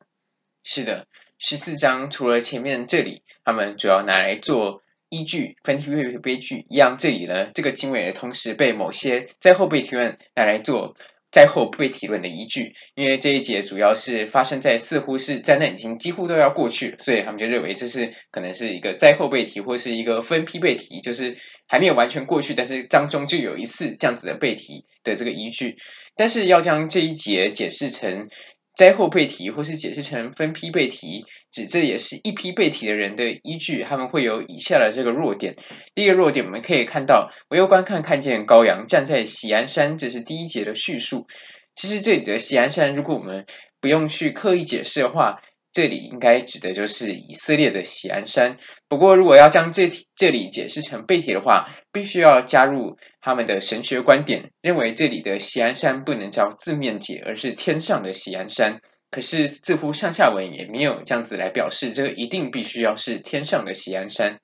[0.63, 1.07] 是的，
[1.37, 10.95] 十四章除了前面这里，他们主要拿来做依据，分析悲悲剧一样，这里呢，这个经文也同时被某些在后被提问拿来做。
[11.33, 21.35] 灾后被提论的依据，因为这一节主要是发生在似乎是灾难已经几乎都要过去，所以他们就认为这是可能是一个灾后被提，或是一个分批被提，就是
[21.67, 25.75] 还没有完全过去，但是当中就有一次这样子的被提的这个依据。
[26.15, 28.29] 但是要将这一节解释成
[28.75, 33.83] 灾后背题，或是解释成分批背题，指这也是一批背题的人的依据。
[33.83, 35.55] 他们会有以下的这个弱点。
[35.93, 41.27] 第一个弱点，我们可以看到，惟有观看看见高阳站在喜安山，这是第一节的叙述。
[41.75, 43.45] 其实这里的喜安山，如果我们
[43.79, 45.41] 不用去刻意解释的话，
[45.73, 48.57] 这里应该指的就是以色列的锡安山。
[48.87, 58.79] 不过，如果要将这这里解释成被提的话，必须要加入他们的神学观点，认为这里的锡安山不能叫字面解，而是天上的锡安山。
[59.09, 64.39] 可是，似乎上下文也没有这样子来表示，这一定必须要是天上的锡安山。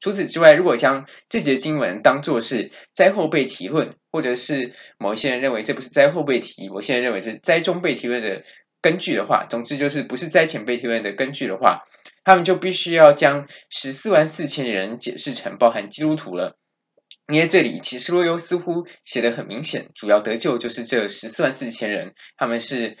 [0.00, 8.42] 除此之外，如果将这节经文当作是灾后被提论，或者是某一些人认为这不是灾后被提，我现在认为是灾中被提论的
[8.82, 11.84] 根据的话，总之就是不是灾前被提论的根据的话，
[12.24, 16.58] 他们就必须要将十四万四千人解释成包含基督徒了。
[17.28, 22.98] 因为这里启示录又似乎写的很明显，主要得救就是这十四万四千人，他们是。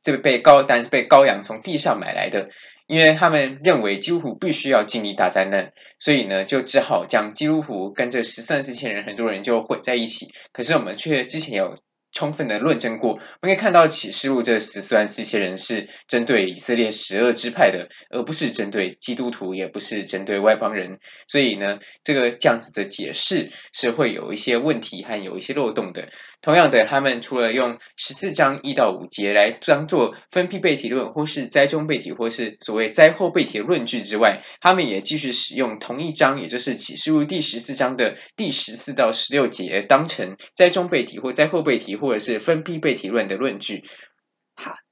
[0.00, 2.50] 这个被高，但是被羔羊从地上买来的，
[2.86, 10.28] 因为他们认为基督徒必须要经历大灾难，所以呢，就只好将基督徒跟这十四万四千人很多人就混在一起。
[10.52, 11.74] 可是我们却之前有。
[12.12, 20.98] 充分的论证过，我们可以看到启示录这十四万四千人是针对以色列十二支派的，而不是针对基督徒，也不是针对外邦人。
[21.28, 26.08] 所以呢，这个这样子的解释是会有一些问题和有一些漏洞的。
[26.40, 41.98] 同样的，他们除了用十四章一到五节来当做分批背题论，或是灾中背题，或是所谓灾后背题的论据之外，他们也继续使用同一章，也就是启示录第十四章的第十四到十六节，当成灾中背题或灾后背题。
[41.98, 43.82] 或者是分批背题论的论据。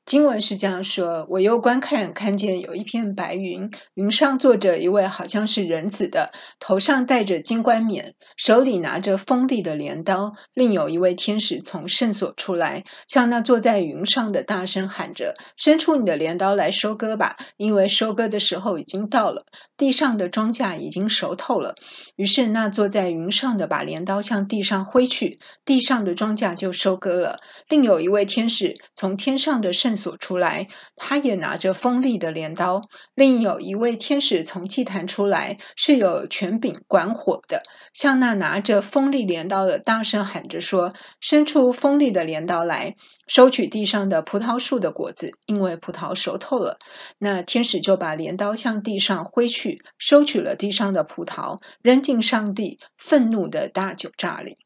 [0.07, 10.35] 经文是这样说：我又观看，看见有一片白云，云上坐着一位好像是人子的，头上戴着金冠冕，手里拿着锋利的镰刀。
[10.55, 21.75] 另有一位天使从圣所出来，向那坐在云上的大声喊着：“伸出你的镰刀来收割吧，因为收割的时候已经到了，地上的庄稼已经熟透了。”
[22.15, 27.41] 于是那坐在云上的把镰刀向地上挥去，地上的庄稼就收割了。
[27.69, 32.83] 另有一位天使从天上的圣所出来，他也拿着锋利的镰刀。
[33.15, 46.79] 另有一位天使从祭坛出来，是有权柄管火的，向那拿着锋利镰刀的大声喊着说：“伸出锋利的镰刀来，收取地上的葡萄树的果子，因为葡萄熟透了。”
[47.19, 54.59] 那天使就把镰刀向地上挥去，收取了地上的葡萄，扔进上帝愤怒的大酒榨里，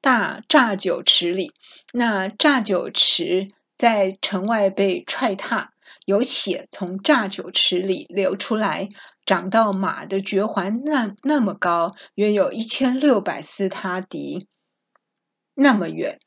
[0.00, 1.52] 大榨酒池里。
[1.92, 3.48] 那榨酒池。
[3.76, 5.72] 在城外被踹踏，
[6.04, 8.88] 有血从榨酒池里流出来，
[9.26, 14.46] 长到马的嚼环那那么高，约有一千六百斯他迪
[15.54, 16.20] 那么远。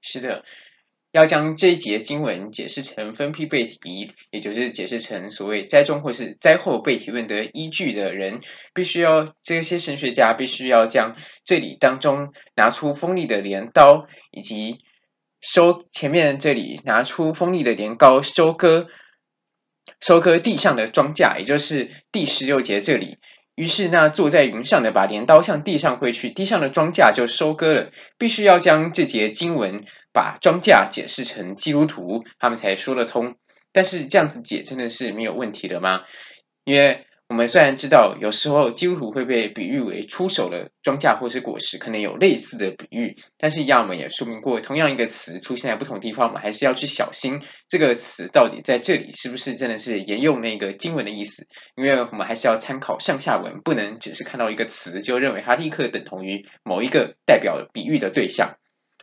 [0.00, 0.44] 是的，
[1.12, 8.40] 要将这一节经文解释成分批背题，也就是解释成所谓灾中或是灾后被提问的依据的人，
[8.72, 14.78] 必须要这些神学家必须要将这里当中拿出锋利的镰刀以及。
[15.40, 18.88] 收前面这里拿出锋利的镰刀收割，
[20.00, 23.18] 收割地上的庄稼，也就是第十六节这里。
[23.54, 27.90] 于是那坐在云上的把镰刀向地上挥去，地上的庄稼就收割了。
[28.18, 33.36] 必须要将这节经文把庄稼解释成基督徒，他们才说得通。
[33.72, 36.02] 但是这样子解真的是没有问题的吗？
[36.64, 37.06] 因为。
[37.30, 58.56] 我们虽然知道有时候基督徒会被比喻为出手的庄稼或是果实，可能有类似的比喻，但是一样我们也说明过，同样一个词出现在不同地方，我们还是要去小心这个词到底在这里是不是真的是沿用那个经文的意思，因为我们还是要参考上下文，不能只是看到一个词就认为它立刻等同于某一个代表比喻的对象。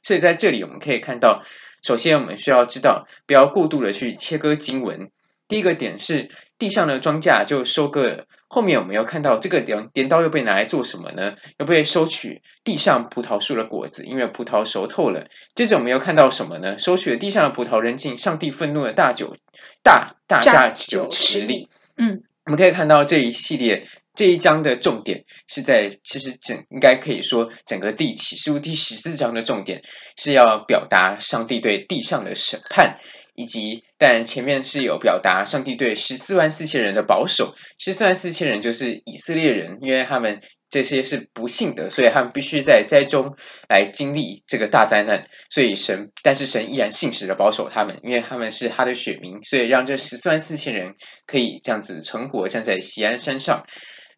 [0.03, 1.43] 所以在这里我们可以看到，
[1.81, 5.11] 首先我们需要知道不要过度的去切割经文。
[5.47, 6.29] 第一个点是。
[6.57, 8.25] 地上的庄稼就收割了。
[8.49, 11.35] 后面我们要看到这个镰镰刀又被拿来做什么呢？
[11.59, 15.27] 又被收取地上葡萄树的果子，因为葡萄熟透了。
[15.53, 16.79] 接着我们要看到什么呢？
[16.79, 19.35] 收取了地上的葡萄，扔进上帝愤怒的大酒
[19.83, 21.67] 大大榨酒池里。
[21.97, 29.83] 嗯，我们可以看到这一系列这一章的重点是在，其实整应该可以说整个第启示录第十四章的重点
[30.15, 32.97] 是要表达上帝对地上的审判。
[33.38, 43.36] 以及，但前面是有表达上帝对十四万四千人的保守，十四万四千人就是以色列人，因为他们这些是不幸的，所以他们必须在灾中
[43.69, 45.28] 来经历这个大灾难。
[45.52, 50.95] 所以神，但是神依然信实的保守他们，因为他们是他的选民，所以让这十四万四千人
[51.28, 53.67] 可以这样子存活站在锡安山上。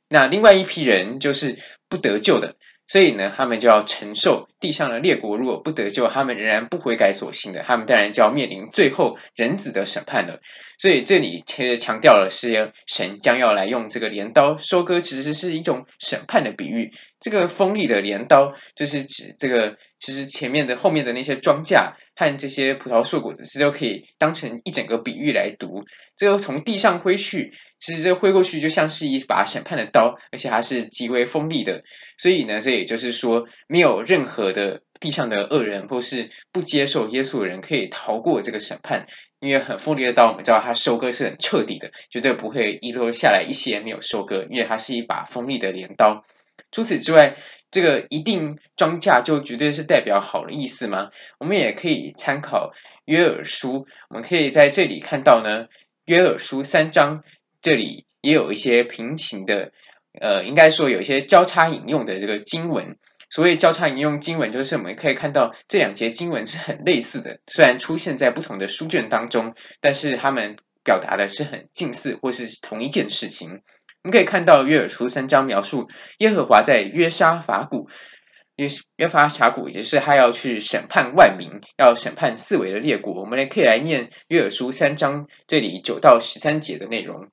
[0.08, 1.60] 那另外一批人就是
[1.90, 2.56] 不得救的。
[2.90, 10.42] 所以呢，他们就要承受地上的列国如果不得救，他们仍然不悔改所行的，他们当然就要面临最后人子的审判了。
[10.80, 16.92] 所以这里其实强调了是神将要来用这个镰刀收割，其实是一种审判的比喻。
[17.20, 25.84] 这个锋利的镰刀就是指这个，其实前面的后面的那些庄稼和这些葡萄树果子，其实都可以当成一整个比喻来读。
[26.18, 31.84] 这个从地上挥去，其实这挥过去就像是一把审判的刀，而且它是极为锋利的。
[32.18, 39.08] 所以呢，这也就是说，没有任何的地上的恶人或是不接受耶稣的人可以逃过这个审判。
[39.42, 46.26] 因为很锋利的刀，我们知道它收割是很彻底的，绝对不会遗留下来一些没有收割，因为它是一把锋利的镰刀。
[46.74, 47.38] 除此之外，
[47.72, 51.12] 这个一定庄稼就绝对是代表好的意思吗？
[51.40, 52.72] 我们也可以参考
[53.06, 55.68] 约尔书，我们可以在这里看到呢，
[56.06, 57.24] 约尔书三章
[57.62, 59.72] 这里也有一些平行的，
[60.20, 62.98] 呃，应该说有一些交叉引用的这个经文。
[63.32, 73.62] 所谓交叉引用经文，就是我们可以看到这两节经文是很类似的，虽然出现在不同的书卷当中，但是他们表达的是很近似或是同一件事情。
[74.04, 75.90] 我们可以看到约尔书三章描述
[76.20, 77.90] 耶和华在约沙法谷，
[78.56, 83.22] 约约法峡谷，也就是他要去审判万民，要审判四围的列国。
[83.22, 87.28] 我们也可以来念约尔书三章这里九到十三节的内容。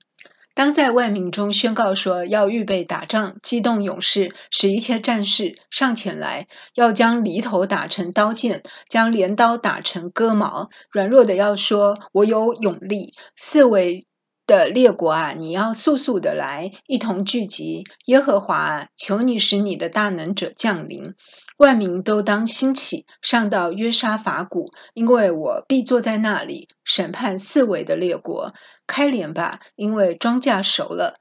[0.55, 10.71] 当在万民中宣告说，要预备打仗，激动勇士，使一切战士上前来，要将犁头打成刀剑，将镰刀打成戈矛。
[10.91, 14.07] 软弱的要说：“我有勇力。”四围
[14.47, 17.85] 的列国啊，你要速速的来，一同聚集。
[18.05, 21.15] 耶和华啊，求你使你的大能者降临。
[21.57, 28.53] 万民都当兴起，上到约沙法谷，因为我必坐在那里审判四围的列国。
[28.87, 31.17] 开镰吧，因为庄稼熟了；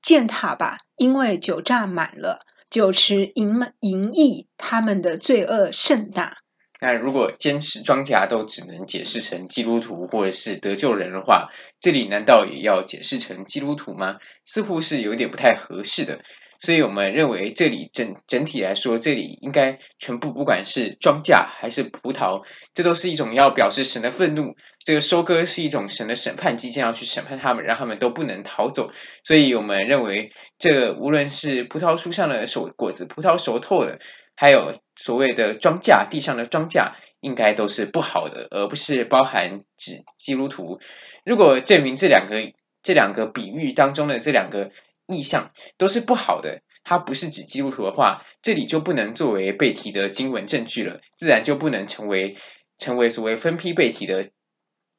[0.00, 2.40] 践踏吧，因为酒榨满了。
[2.70, 6.38] 酒池盈盈溢，他们的罪恶甚大。
[6.82, 11.48] 那如果坚持庄稼都只能解释成基督徒或者是得救人的话，
[11.80, 14.16] 这里难道也要解释成基督徒吗？
[14.44, 16.18] 似乎是有点不太合适的。
[16.60, 22.42] 所以我们认为，这里整整体来说，这里应该全部，不管是庄稼还是葡萄，
[22.74, 24.54] 这都是一种要表示神的愤怒。
[24.84, 28.92] 这个收割是一种神的审判，即将要去审判他们，让他们都不能逃走。
[29.24, 33.98] 所以我们认为，这无论是葡萄树上的熟果子，葡萄熟透了，
[34.42, 40.80] 还有所谓的庄稼地上的庄稼，应该都是不好的，而不是包含指基督徒。
[41.24, 44.72] 如果证明这两个这两个比喻当中的这两个。
[45.08, 52.36] 意象都是不好的，它不是指基督徒的话，这里就不能作为被提的经文证据了，自然就不能成为
[52.78, 54.30] 成为所谓分批被提的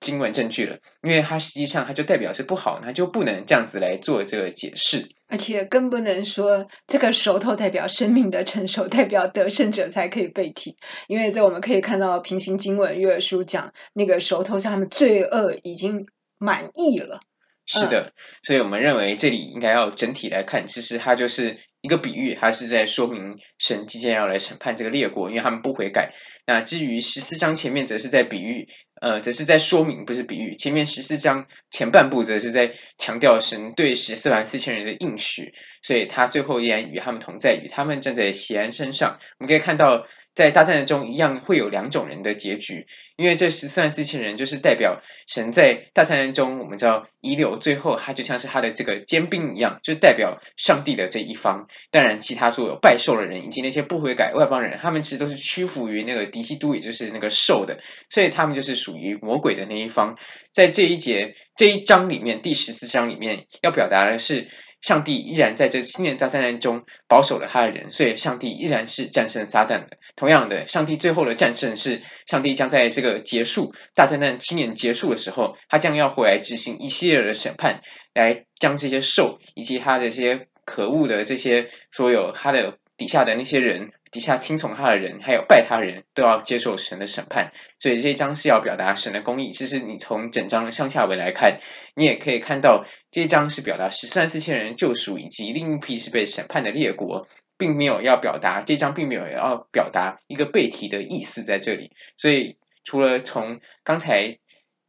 [0.04, 10.76] 经文证据了，因为它实际上它就代表是不好，那就不能这样子来做这个解释，而且更不能说这个熟透代表生命的成熟，代表得胜者才可以被提，
[11.08, 16.06] 因为这我们可以看到平行经文约书讲那个熟透是他们罪恶已经
[16.38, 17.22] 满意了。
[17.66, 18.12] 是的，
[18.44, 26.14] 所以我们认为这里应该要整体来看，其实它就是一个比喻，它是在说明神即将要来审判这个列国，因为他们不悔改。
[26.48, 28.70] 那至于十四章前面，则是在比喻，
[29.02, 30.56] 呃，则是在说明，不是比喻。
[30.56, 39.20] 前面十四章前半部，则是在强调神对十四万四千人的应许，所以他最后依然与他们同在，与他们站在西安身上。
[39.40, 40.08] 我们可以看到。
[40.36, 51.68] 在大灾难中，一样会有两种人的结局，因为这十四万四千人就是代表神在大灾难中，我们知道遗留最后，他就像是他的这个坚兵一样，就代表上帝的这一方。
[51.92, 57.80] 当然，其他所有拜兽的人以及那些不悔改外邦人，他们其实都是屈服于那个敌基督，也就是那个兽的，
[58.10, 60.18] 所以他们就是属于魔鬼的那一方。
[60.52, 64.50] 在这一节这一章里面，第十四章里面要表达的是。
[64.84, 69.92] 上帝依然在这七年大灾难中保守了他的人，所以上帝依然是战胜撒旦的。
[70.16, 77.82] 同样的，上帝最后的战胜是上帝将在这个结束大灾难七年结束的时候，他将要回来执行一系列的审判，
[78.14, 83.92] 来将这些兽以及他的这些可恶的这些所有他的底下的那些人。
[84.14, 89.50] 底下听从他的人，还有拜他人都要接受神的审判，所以这一章是要表达神的公义。
[89.50, 91.58] 其实你从整章上下文来看，
[91.96, 97.28] 你也可以看到这一章是表达十三四千人救赎，以及另一批是被审判的列国，
[97.64, 101.94] 并没有要表达这张并没有要表达一个背题的意思在这里。
[102.18, 104.40] 所以除了从刚才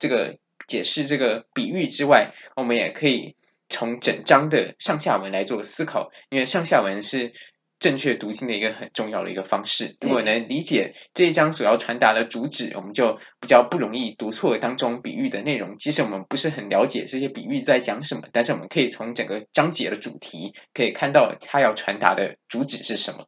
[0.01, 3.37] 这个解释这个比喻之外，我们也可以
[3.69, 7.33] 从整章的上下文来做思考，因为上下文是。
[7.85, 15.77] 正确读经的一个很重要的一个方式，如果能理解这一章所要传达的主旨，我们就比较不容易读错当中比喻的内容。
[15.77, 23.27] 即使我们不是很了解这些比喻在讲什么，但是我们可以从整个章节的主题可以看到它要传达的主旨是什么。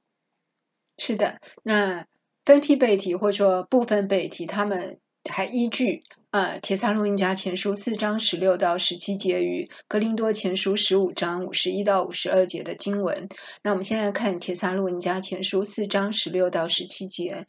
[0.96, 2.07] 是的，那
[2.46, 4.98] 分批背题或者说部分背题，他们
[5.28, 6.02] 还依据
[6.37, 13.30] 呃《铁萨罗尼迦前书》四章十六到十七节与《格林多前书》十五章五十一到五十二节的经文。
[13.62, 17.47] 那我们现在看《铁萨罗尼迦前书》四章十六到十七节。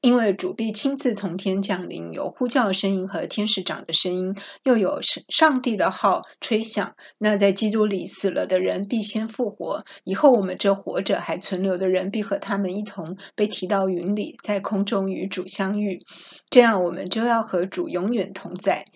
[0.00, 6.94] 因为主必亲自从天降临，有呼叫声音和天使长的声音，又有上帝的号吹响。
[7.18, 16.00] 那在基督里死了的人必先复活，以后我们这活着还存留的人必和他们一同被提到云里，在空中与主相遇。
[16.48, 18.86] 这样，我们就要和主永远同在。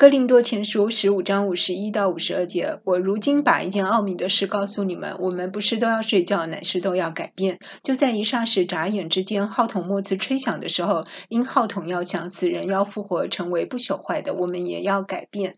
[0.00, 7.58] 哥林多前书十五章五十一到五十二节，我如今把一件奥秘的事告诉你们：我们不是都要睡觉，乃是都要改变。
[7.82, 15.56] 就在一霎时、眨眼之间，号筒末次吹响的时候，因号筒要响，死人要复活，成为不朽坏的，我们也要改变。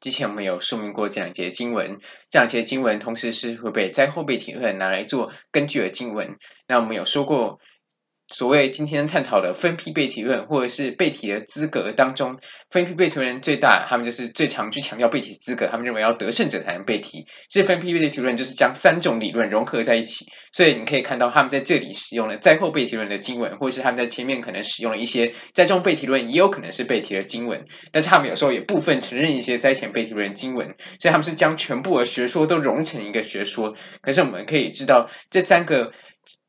[0.00, 1.98] 之前我们有说明过这两节经文，
[2.30, 6.38] 这两节经文同时是会被灾后被提会拿来做根据的经文。
[6.66, 7.60] 那我们有说过。
[8.32, 12.38] 所谓今天探讨的分批被提论，或者是被提的资格当中，
[12.70, 17.26] 分批被提论最大，他们就是最常去强调被提资格，他们认为要得胜者才能被提。
[17.50, 30.66] 这分批被提论就是将三种理论融合在一起，所以你可以看到他们在这里使用了灾后被提论的经文，或者是他们在前面可能使用了一些灾中被提论，也有可能是被提的经文，但是他们有时候也部分承认一些灾前被提论的经文，
[30.98, 33.74] 所以他们是将全部的学说都融成一个学说。
[34.00, 35.92] 可是我们可以知道这三个。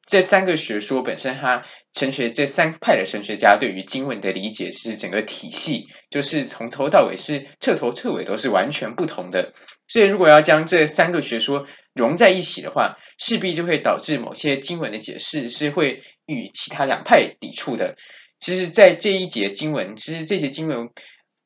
[0.06, 1.64] 这三个学说本身，它
[1.95, 9.54] 神学这三派的神学家对于经文的理解是整个体系，就是从头到尾是彻头彻尾都是完全不同的。
[9.88, 17.95] 所以，如果要将这三个学说融在一起的话，势必就会导致某些经文的解释是会与其他两派抵触的。
[18.41, 20.89] 其实，在这一节经文，其实这节经文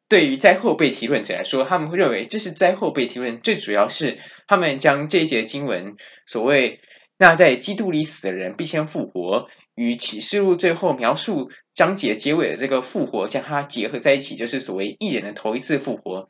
[0.09, 5.95] 对于灾后被提论者来说，他们会认为这是灾后被提论，最主要是他们将这一节经文
[6.25, 6.81] 所谓。
[7.17, 16.29] 那在基督里死的人必先复活，与启示录最后描述章节结尾的这个复活，将它结合在一起，就是所谓一人的头一次复活。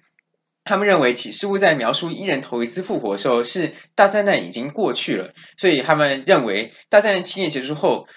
[0.63, 8.07] 他们认为启示录在描述一人头一次复活的时候，是大灾难已经过去了，所以他们认为大灾难七年结束后，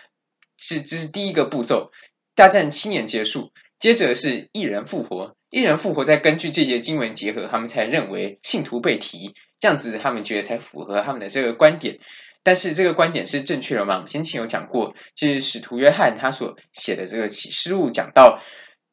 [0.57, 1.91] 是这是第一个步骤。
[2.35, 11.99] 大灾难七年结束，接着是一人复活，一人复活再根据这节经文结合，他们才认为信徒被提，这样子他们觉得才符合他们的这个观点。
[12.43, 13.97] 但是这个观点是正确的吗？
[13.97, 18.41] 我们先前有讲过，就是使徒约翰他所写的这个启示录讲到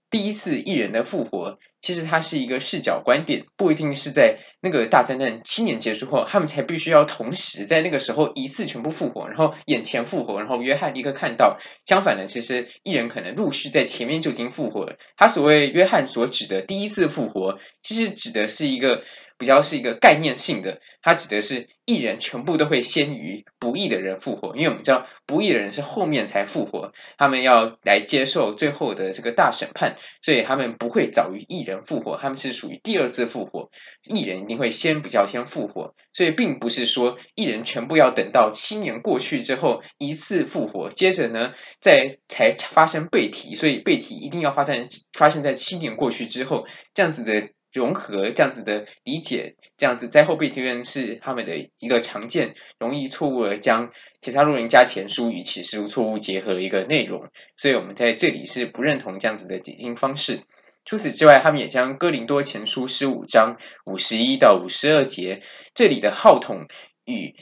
[0.09, 11.57] 第一次异人的复活，其实它是一个视角观点，不一定是在那个大灾难七年结束后，他们才必须要同时在那个时候一次全部复活，然后眼前复活，然后约翰立刻看到。
[11.85, 14.97] 相反的，其实义人可能陆续在前面就已经复活了。
[15.15, 19.03] 他所谓约翰所指的第一次复活，其实指的是一个。
[19.37, 33.69] 比较是一个概念性的，它指的是艺人全部都会先于不义的人复活，因为我们知道不义的人是后面才复活，他们要来接受最后的这个大审判，所以他们不会早于艺人复活，他们是属于第二次复活，
[34.09, 47.49] 艺人一定会先比较先复活，所以并不是说艺人全部要等到七年过去之后一次复活，接着呢再才发生被提，所以被提一定要发生发生在七年过去之后，这样子的。
[47.73, 53.91] 融合这样子的理解，这样子灾后被提论是他们的一个常见、容易错误的将
[54.21, 60.41] 帖撒罗尼迦前书与启示录错误结合的一个内容，所以我们在这里是不认同这样子的解经方式。
[60.85, 65.43] 除此之外，他们也将哥林多前书十五章五十一到五十二节
[65.75, 66.67] 这里的号筒
[67.05, 67.35] 与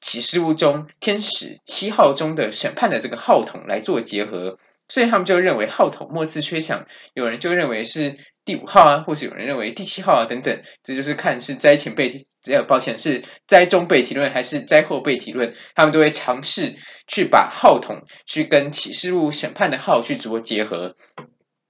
[0.00, 4.58] 启示录中天使七号中的审判的这个号筒来做结合，
[4.88, 8.16] 所以他们就认为号筒末次吹响，有人就认为是。
[8.46, 12.26] 第五号啊，或是有人认为第七号啊，等等，这就是看是灾前被提，
[12.66, 16.76] 抱歉是灾中被提论还是灾后被提论，他们都会尝试
[17.08, 20.96] 去把号筒去跟启示录审判的号去做结合。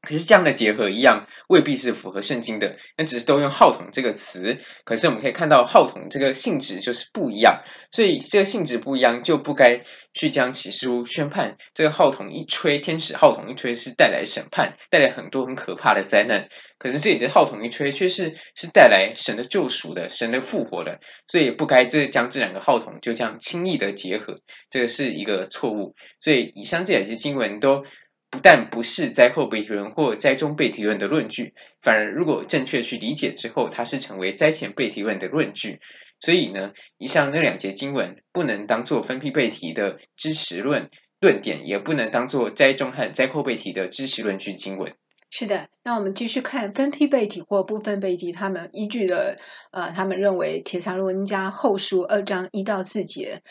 [0.06, 4.58] 可是这样的结合一样未必是符合圣经的，那只是都用号筒这个词。
[4.84, 9.82] 可是我们可以看到号筒这个性质就是不一样，所以这个性质不一样就不该
[10.14, 11.56] 去将启示录宣判。
[11.74, 16.48] 这个号筒一吹，天使号筒一吹是带来审判，带来很多很可怕的灾难。
[16.78, 24.40] 可是这里的号筒一吹却是是带来神的救赎的，神的复活的，所以不该这将这两个号筒就这样轻易的结合，
[24.70, 25.96] 这个是一个错误。
[26.20, 27.82] 所以以上这两节经文都。
[28.30, 35.80] 不但不是灾后被提论或灾中被提论的论据，反而如果正确去理解之后，它是成为灾前被提论的论据。
[36.20, 44.94] 所以呢，以上那两节经文不能当做分批被提的支持论论点，也不能当做灾中和灾后被提的支持论据经文。
[45.30, 49.38] 是的，那我们继续看分批被提或部分被提，他们依据的
[49.72, 53.42] 呃，他们认为帖撒罗尼迦后书二章一到四节。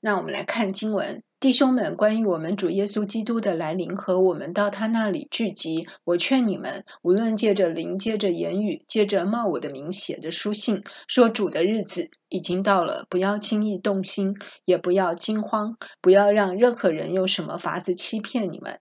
[0.00, 1.22] 那我们来看经文。
[1.44, 18.80] 弟兄们，关于我们主耶稣基督的来临和我们到他那里聚集，我劝你们，无论借着灵，借着言语，借着冒我的名写的书信，说主的日子已经到了，不要轻易动心，也不要惊慌，不要让任何人用什么法子欺骗你们。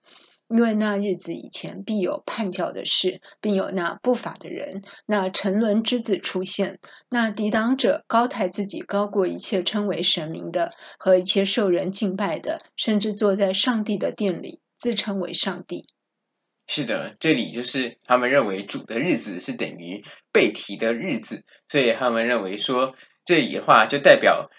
[0.50, 6.80] 因为那日子以前必有叛教的事，并有那不法的人，那沉沦之子出现，
[7.10, 15.86] 那抵挡者高抬自己高过一切称为神明的和一切受人敬拜的，甚至坐在上帝的殿里，自称为上帝。
[16.68, 24.50] 是的，这里就是他们认为主的日子是等于被提的日子，所以他们认为说这里的话就代表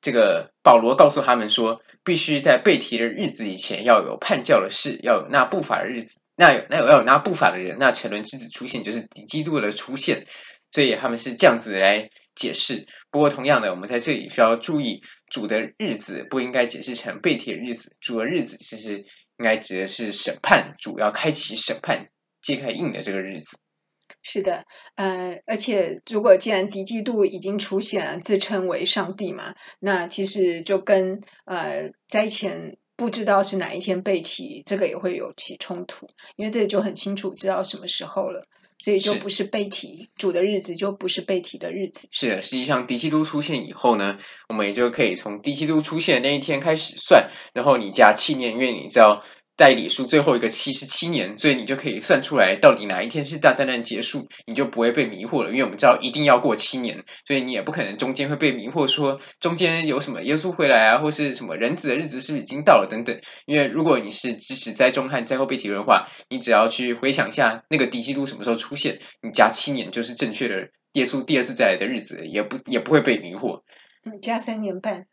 [0.00, 1.80] 这个保罗告诉他们说。
[2.02, 10.26] 必须在被提的日子以前，要有叛教的事，要有那不法的日子，那有那有要有那不法的人，那沉沦之子出现，就是敌基督的出现。
[10.72, 12.86] 所以他们是这样子来解释。
[13.10, 19.04] 不过同样的，我们在这里需要注意，主的日子不应该解释成被提的日子，主的日子其实
[19.36, 22.06] 应该指的是审判，主要开启审判、
[22.40, 23.58] 揭开印的这个日子。
[24.22, 24.66] 是的，
[24.96, 36.06] 呃，而且如果既然敌基督已经出现了，自称为上帝嘛，那其实就跟呃灾前不知道是哪一天被提，这个也会有起冲突，
[36.36, 38.44] 因为这个就很清楚知道什么时候了，
[38.78, 42.06] 所以就不是被提主的日子，就不是被提的日子。
[42.12, 44.18] 是的，实际上敌基督出现以后呢，
[44.50, 49.24] 我们也就可以从敌基督出现那一天开始算，然后你加七年，因为你知道。
[49.60, 55.50] 代理数最后一个七十七年，所以你就可以算出来到底哪一天是大灾难结束，你就不会被迷惑了。
[55.50, 63.20] 因为我们知道一定要过七年，所以你也不可能中间会被迷惑，说中间有什么耶稣回来啊，或是什么人子的日子是不是已经到了等等。
[63.44, 73.60] 因为如果你是支持灾中和灾后被提的话，你只要去回想一下那个敌基督什么时候出现，你加七年就是正确的耶稣第二次再来的日子，也不也不会被迷惑。
[74.06, 75.04] 嗯，加三年半。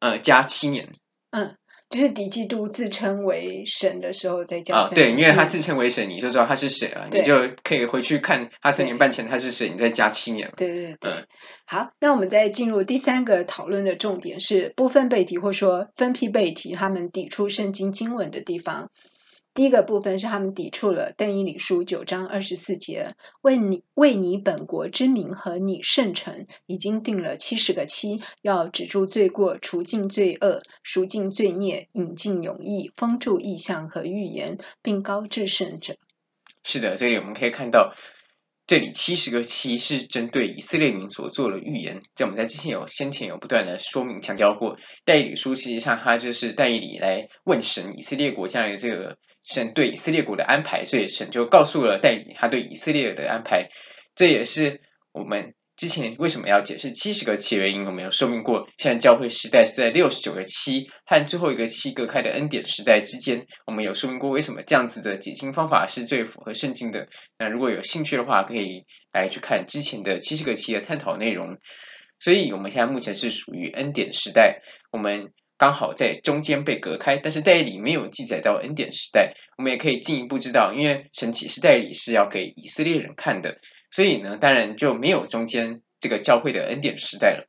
[0.00, 0.88] 呃，加七年。
[1.30, 1.56] 嗯。
[1.92, 10.50] 就是敌基督自称为神的时候，再加对，因为他自称为神，你就知道他是谁了，你就可以回去看他三年半前他是谁，你再加七年。
[10.56, 11.26] 对对对，嗯，
[11.66, 18.88] 好，那我们再进入第三个讨论的重点是部分背题，或说分批背题，他们抵触圣经经文的地方。
[19.54, 35.96] 第一个部分是他们抵触了但以理书九章二十四节，为你为你本国之民和你圣城已经定了七十个期，要止住罪过，除尽罪恶，赎尽罪孽，引进永义，封住异象和预言，并高至圣者。
[36.64, 37.94] 是的，这里我们可以看到，
[38.66, 42.00] 这里七十个期是针对以色列民所做的预言。
[42.14, 49.18] 在我们在之前有先前有不断的说明强调过，但以理书实际上它就是但以理来问神以色列国家的这个。
[49.44, 53.68] 神对以色列国的安排，所以神就告诉了但以理他对以色列的安排。
[54.14, 54.80] 这也是
[55.12, 57.84] 我们之前为什么要解释七十个期原因。
[57.86, 63.46] 我们有说明过，现在教会时代是在六十九个七和最后一个七隔开的恩典时代之间。
[63.66, 67.08] 我们有说明过为什么这样子的解经方法是最符合圣经的。
[67.38, 71.56] 那如果有兴趣的话，可以来去看之前的七十个期的探讨内容。
[72.20, 74.60] 所以我们现在目前是属于恩典时代，
[74.92, 75.32] 我们。
[75.62, 83.58] 刚好在中间被隔开，但是代理没有记载到恩典时代，我们也可以进一步知道，因为神启示代理是要给以色列人看的，
[83.88, 87.46] 所以呢，当然就没有中间这个教会的恩典时代了。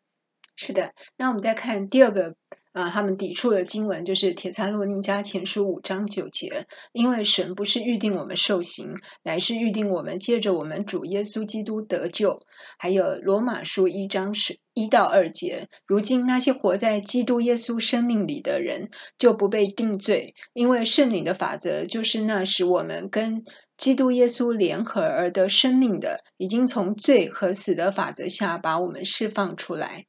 [0.55, 2.36] 是的，那我们再看第二个。
[2.74, 12.39] 啊，他们抵触的经文就是《帖撒罗尼迦前书》五章九节，因为神不是预定我们受刑，乃是预定我们借着我们主耶稣基督得救。
[12.80, 23.43] 还有《罗马书》一章十一到二节，如今那些活在基督耶稣生命里的人，就不被定罪，因为圣灵的法则就是那使我们跟
[23.78, 30.07] 基督耶稣联合而得生命的，已经从罪和死的法则下把我们释放出来。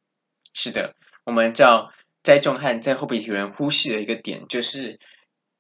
[0.54, 0.94] 是的，
[1.26, 1.90] 我们叫。
[2.25, 4.99] 灾众和灾后被提人忽视的一个点，就是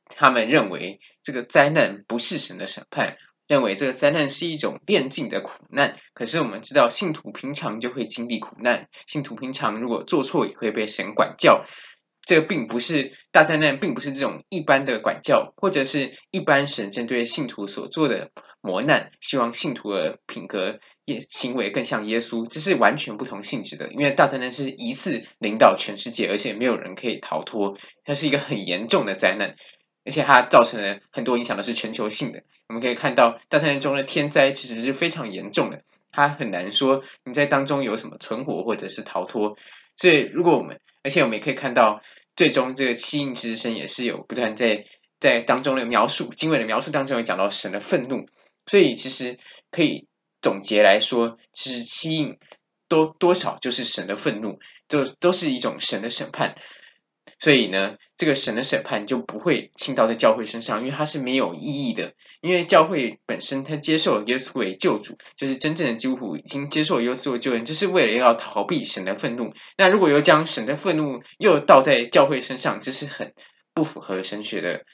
[0.06, 5.96] 他们认为这个灾难不是神的审判，认为这个灾难是一种炼净的苦难。
[6.14, 11.64] 可是我们知道，信徒平常就会经历苦难，信徒平常如果做错也会被神管教。
[12.26, 18.30] 这并不是大灾难，并不是这种一般的管教，或者是一般神针对信徒所做的
[18.64, 20.80] 磨难，希望信徒的品格。
[21.06, 23.92] 也行为更像耶稣，这是完全不同性质的。
[23.92, 29.54] 因为大灾难是一次领导全世界，而且没有人可以逃脱，它是一个很严重的灾难，
[30.06, 32.42] 而且它造成了很多影响，的是全球性的。
[32.70, 39.58] 我们可以看到，大灾难中的天灾其实是非常严重的，它很难说你在当中有什么存活或者是逃脱。
[39.98, 42.00] 所以，如果我们，而且我们也可以看到，
[42.34, 44.86] 最终这个七印之声也是有不断在
[45.20, 48.24] 在当中的描述，经文的描述当中有讲到神的愤怒，
[48.66, 49.38] 所以其实
[49.70, 50.06] 可以。
[50.42, 52.36] 总结来说，其实七印
[52.86, 54.58] 多多少就是神的愤怒，
[54.90, 56.54] 就都是一种神的审判。
[57.38, 62.12] 所以呢，这个神的审判就不会倾倒在教会身上，因为它是没有意义的。
[62.42, 69.54] 因为教会本身它接受了耶稣为救主，就是真正的基督徒已经接受耶稣为救恩，就是为了要逃避神的愤怒。
[69.78, 73.32] 那如果又将神的愤怒又倒在教会身上，这是很
[73.72, 74.84] 不符合神学的。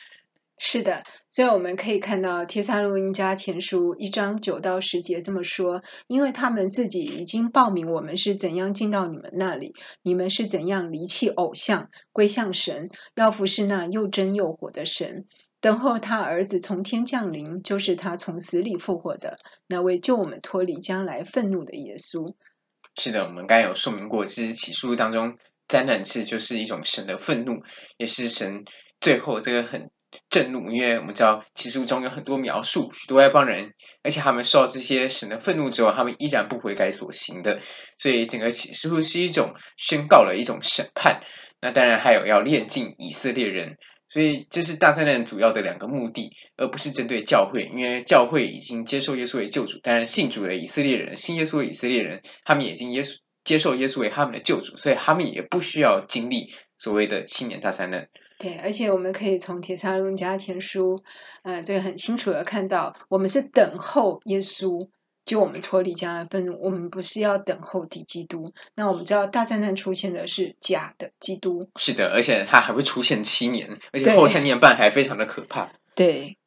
[0.58, 1.02] 是的，
[1.32, 15.26] 所以我们可以看到《帖撒罗尼迦前书》一章九到十节这么说：因为他们自己已经报名我们是怎样进到你们那里，你们是怎样离弃偶像，归向神，要服侍那又真又活的神，
[15.60, 22.34] 等候他儿子从天降临，就是他从死里复活的那位救我们脱离将来愤怒的耶稣。
[22.96, 27.62] 是的，我们刚才有说明过，其实起诉当中灾难是就是一种神的愤怒，
[27.98, 28.64] 也是神
[29.00, 29.92] 最后这个很。
[30.28, 37.60] 震怒，因为我们知道启示录中有很多描述，许多外邦人，而且他们受到这些神的愤怒之后，他们依然不悔改所行的，
[37.98, 41.20] 所以整个启示录是一种宣告了一种审判。
[41.60, 43.76] 那当然还有要炼净以色列人，
[44.08, 58.08] 所以这是大灾难主要的两个目的，而不是针对教会，因为教会已经接受耶稣为救主，当然信主的以色列人，信耶稣的以色列人，他们已经耶稣接受耶稣为他们的救主，所以他们也不需要经历所谓的七年大灾难。
[58.40, 60.96] 对，而且我们可以从《铁撒罗尼迦前书》
[61.42, 64.88] 呃，这个很清楚的看到，我们是等候耶稣
[65.26, 68.54] 就我们脱离将来愤怒，我们不是要等候敌基督。
[68.74, 75.70] 那我们知道大灾难出现的是假的基督，是的，而且它还会出现七年，而且后三年半还非常的可怕。
[75.94, 76.38] 对，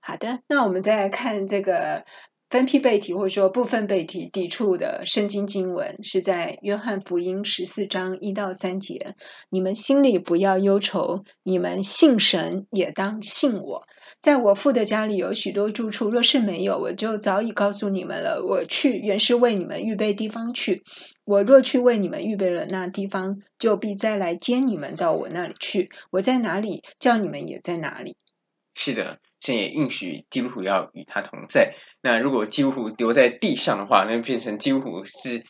[0.00, 2.06] 好的，那我们再来看这个。
[2.48, 9.16] 分批背题或者说部分背题抵触的圣经经文是在约翰福音十四章一到三节。
[9.50, 13.86] 你们心里不要忧愁，你们信神也当信我。
[14.20, 18.44] 在我父的家里有许多住处，若是没有，我就早已告诉你们了。
[18.46, 20.84] 我去原是为你们预备地方去。
[21.24, 25.90] 我若去为你们预备了那地方，就必再来接你们到我那里去。
[26.12, 28.16] 我在哪里，叫你们也在哪里。
[28.74, 29.18] 是的。
[29.40, 31.74] 神也应许基督徒要与他同在。
[32.02, 35.44] 那如果基督徒留在地上的话，那就变成基督徒是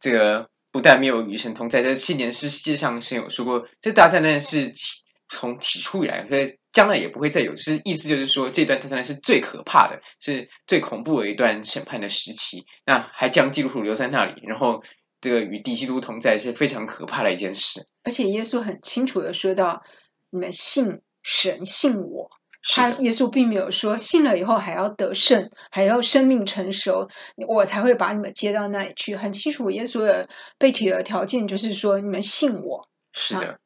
[0.00, 7.56] 这个不但没有与神同在，这七年是世界上神有说过，这大灾难是起从起初以来，所以将来也不会再有。
[7.56, 12.64] 是意思就是说，这段大灾难是最可怕的，是最恐怖的一段审判的时期。
[12.86, 14.82] 那还将基督徒留在那里，然后
[15.20, 17.86] 这个与敌基督同在是非常可怕的一件事。
[18.02, 19.82] 而且耶稣很清楚的说到
[20.30, 22.30] ：“你们信神，信我。”
[22.62, 27.08] 他耶稣并没有说信了以后还要得胜，还要生命成熟，
[27.48, 29.16] 我才会把你们接到那里去。
[29.16, 32.88] 很清楚，耶稣的被提的条件就是说你们信我。
[33.12, 33.58] 是的。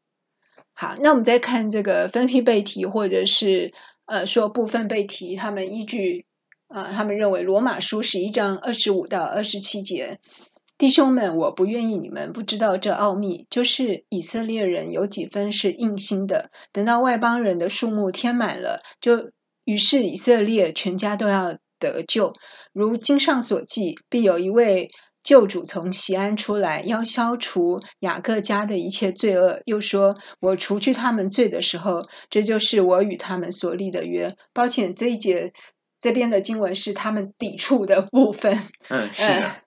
[0.73, 3.73] 好，那我们再看这个分批被提，或者是
[4.07, 6.27] 呃说部分被提，他们依据
[6.69, 10.21] 呃他们认为罗马书十一章二十五到二十七节。
[10.79, 16.51] 弟兄们，我不愿意你们不知道这奥秘，就是以色列人有几分是硬心的。
[16.71, 19.31] 等到外邦人的数目填满了，就
[19.65, 22.35] 于是以色列全家都要得救。
[22.75, 24.91] 如经上所记，必有一位
[25.23, 29.63] 救主从西安出来，要消除雅各家的一切罪恶。
[29.65, 35.53] 又说：“我除去他们罪的时候，这就是我与他们所立的约。”抱歉，这一节
[35.99, 38.59] 这边的经文是他们抵触的部分。
[38.91, 39.41] 嗯， 是的。
[39.41, 39.66] 呃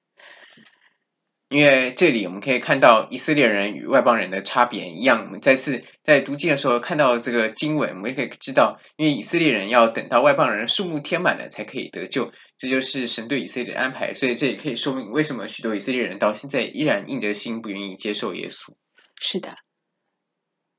[1.50, 14.14] 因为这里我们可以看到以色列人与外邦人的差别一样，我们再次在读经的时候看到这个经文，我们也可以知道，因为以色列人要等到外邦人数目填满了才可以得救，这就是神对以色列的安排。
[14.14, 18.76] 所以这也可以说明为什么许多以色列人到现在依然硬着心不愿意接受耶稣。
[19.20, 19.58] 是的，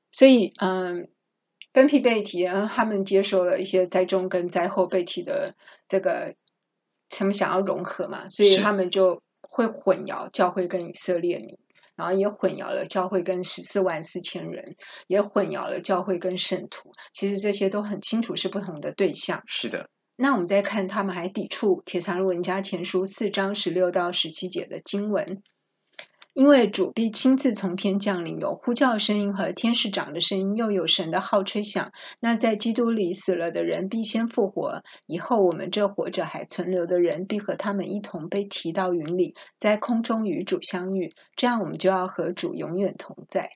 [0.09, 1.09] 所以嗯，
[1.73, 5.53] 分批被提，他们接受了一些灾中跟灾后被提的
[5.89, 6.35] 这个，
[7.09, 9.21] 他们想要融合嘛，所以他们就。
[9.51, 11.59] 会混淆教会跟以色列民，
[11.95, 14.77] 然后也混淆了教会跟十四万四千人，
[15.07, 16.93] 也混淆了教会跟圣徒。
[17.13, 19.43] 其实这些都很清楚是不同的对象。
[19.45, 19.89] 是的。
[20.15, 25.43] 那我们再看，他们还抵触铁撒罗文家前书四章十六到十七节的经文。
[26.33, 31.91] 因为主必亲自从天降临，有呼叫声音和天使长的声音，又有神的号吹响。
[32.21, 41.13] 那在基督里死了的人必先复活，以后我们这活着还存留的人必和他们一同被提到云里，在空中与主相遇。
[41.35, 43.49] 这样我们就要和主永远同在。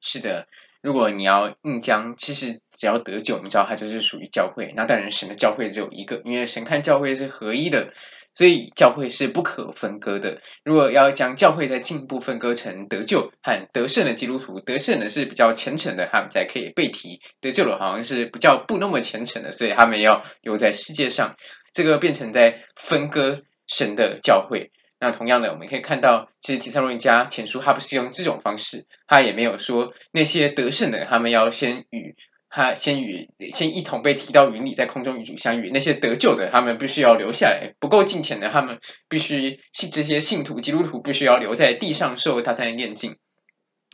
[0.00, 0.46] 是的，
[0.82, 4.72] 如果你要硬将，其实只要得救，我们知道它就是属于教会。
[4.76, 7.92] 那当然，神的教会只有一个，因为神看教会是合一的。
[8.36, 10.42] 所以教会是不可分割的。
[10.62, 21.34] 如果要将教会再进一步分割成得救和得胜的基督徒，得胜的是比较虔诚的，他们才可以被提；得救的好像是比较不那么虔诚的，所以他们要留在世界上。
[21.72, 24.70] 这个变成在分割神的教会。
[24.98, 32.16] 那同样的，我们可以看到，其实提撒罗尼迦前书他不是用这种方式，他也没有说那些得胜的他们要先与
[32.56, 38.78] 他先与先一同被提到云里，在空中与主相遇；那些得救的他们必须要留下来，不够敬虔的他们
[39.10, 43.16] 必须信这些信徒基督徒必须要留在地上受他才能炼净。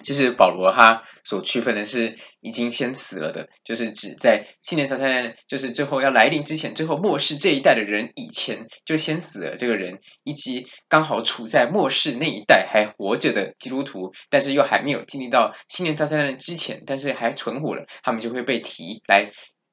[0.03, 19.31] 就是保罗他所区分的是已经先死了的，就是指在七年大灾就是最后要来临之前，最后末世这一代的人以前就先死了这个人，以及刚好处在末世那一代还活着的基督徒，但是又还没有经历到七年大灾难之前，但是还存活了，他们就会被提来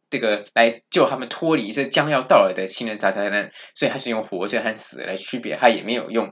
[0.10, 6.32] 这个来救他们脱离这将要到来的七年大灾难，所以他是用活着和死来区别，他也没有用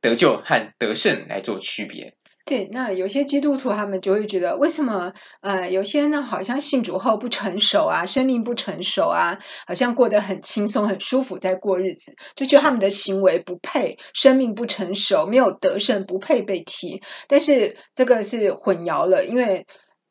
[0.00, 2.14] 得救和得胜来做区别。
[2.44, 17.02] 对，那有些基督徒他们就会觉得，为什么呃，有些人呢好像信主后不成熟啊，生命不成熟啊，好像过得很轻松、很舒服在过日子，就觉得他们的行为不配，生命不成熟，没有得胜，不配被提。
[17.28, 19.66] 但是这个是混淆了，因为。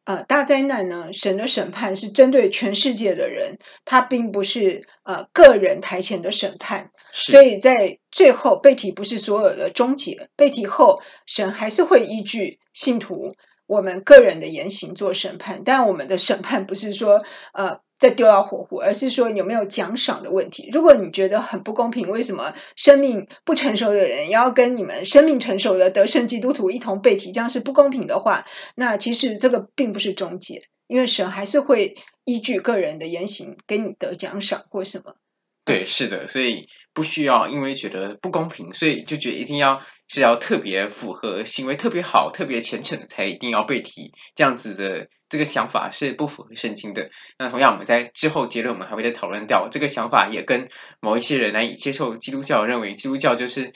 [0.06, 13.36] 呃，大灾难呢，神的审判是针对全世界的人，他并不是呃个人台前的审判，所以在最后被提不是所有的终结，被提后神还是会依据信徒
[13.68, 17.82] 我们个人的言行做审判，但我们的审判不是说呃。
[18.00, 20.68] 再丢到火湖，而是说有没有奖赏的问题。
[20.74, 28.46] 如果你觉得很不公平，为什么生命不成熟的人要跟你们生命成熟的得胜基督徒一同被提，这样是不公平的话，
[28.76, 31.96] 那其实这个并不是终结，因为神还是会
[32.26, 35.16] 依据个人的言行给你得奖赏或什么。
[35.64, 45.08] 对，是的，所以不需要因为觉得不公平，所以就觉得一定要是要特别符合行为特别好、特别虔诚的才一定要被提，这样子的。
[45.30, 47.10] 这个想法是不符合圣经的。
[47.40, 50.70] 那同样，我们在之后结论，我们还会再讨论掉这个想法，也跟
[51.02, 53.74] 某一些人难以接受基督教认为基督教就是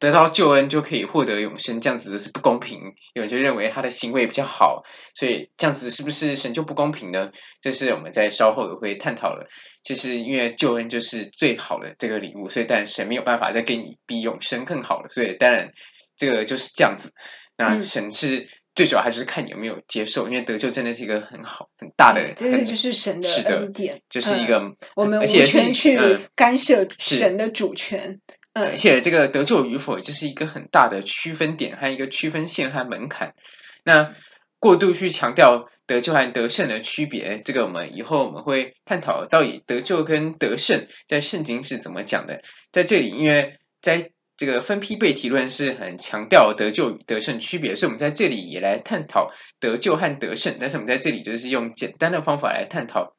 [0.00, 2.80] 得到救恩就可以获得永生，这样子的是不公平。
[3.12, 4.82] 有人就认为他的行为比较好，
[5.14, 7.30] 所以这样子是不是神就不公平呢？
[7.60, 9.46] 这是我们在稍后的会探讨的。
[9.84, 15.70] 就是因为救恩就是最好的这个礼物，所以但神没有办法再给你比永生更好了，所以当然
[16.16, 17.12] 这个就是这样子。
[17.56, 18.48] 那神是。
[18.72, 25.98] 最主要还是看你有没有接受，因为得救真的是一个很好很大的，这个就是神的恩典，就是一个、嗯、我们无权去
[26.36, 28.00] 干涉神的主权。
[28.08, 28.20] 嗯，
[28.52, 33.34] 而且这个得救与否，就是一个很大的区分点和一个区分线和门槛。
[33.84, 34.14] 那
[34.58, 42.42] 过度去强调得救和得胜的区别，这个我们以后我们会探讨到底得救跟得胜在圣经是怎么讲的。
[42.72, 49.30] 在这里，因为在这个分批被提论是很强调得救与得胜区别，所以我们在这里也来探讨
[49.60, 50.56] 得救和得胜。
[50.58, 53.14] 但是我们在这里就是用简单的方法来探讨，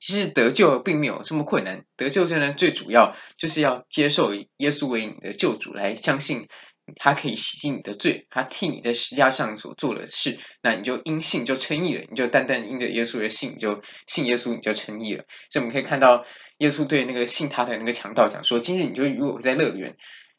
[0.00, 1.84] 其实得救并没有这么困难。
[1.96, 6.48] 得救真的最主要就是要接受耶稣为你的救主，来相信
[6.96, 15.24] 他可以洗净你的罪，他替你在十字架上所做的事，那你就因信就称义了，你就单单因着耶稣的信，你就信耶稣，你就称义了。
[15.50, 16.24] 所以我们可以看到
[16.58, 19.96] 耶稣对那个信他的那个强盗讲说：“今日你就与我在乐园。”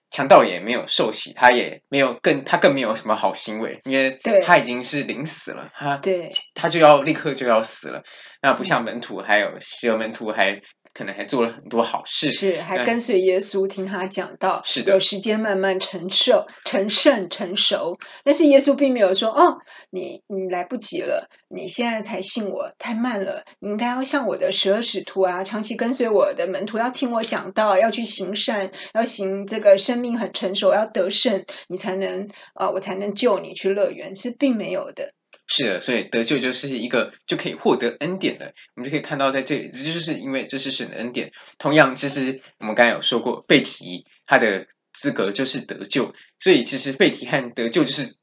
[0.09, 8.03] 强盗也没有受洗，他也没有更，他更没有什么好行为，因为他已经是临死了，他对他就要立刻就要死了。
[8.41, 10.61] 那不像门徒，还有十二门徒还。
[10.97, 17.99] 可能还做了很多好事，是还跟随耶稣听他讲道，是的，有时间慢慢成熟、成圣、成熟。
[18.23, 19.59] 但是耶稣并没有说：“哦，
[19.91, 23.43] 你你来不及了，你现在才信我，太慢了。
[23.59, 32.23] 你应该要像我的十二使徒啊，长期跟随我的门徒，要听我讲道，要去行善，要行这个生命很成熟，要得胜，你才能
[32.55, 35.11] 啊、呃，我才能救你去乐园。”是并没有的。
[35.49, 38.53] 是的，所以得救就是一个就可以获得恩典的。
[38.75, 41.32] 我们就可以看到，在这里，这就是因为这是神的恩典。
[41.57, 48.15] 同样，其实我们刚才有说过，被提他的资格就是得救，所以其实被提和得救就是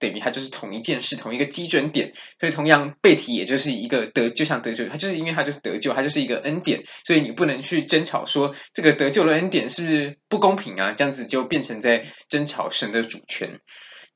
[0.00, 2.14] 等于它就是同一件事，同一个基准点。
[2.40, 6.82] 所以同样，被提也就是一个得，就像得救，它就是因为它就是得救，它就是一个恩典。
[7.04, 10.92] 所以你不能去争吵说这个得救的恩典是不是不公平啊？
[10.94, 13.60] 这样子就变成在争吵神的主权。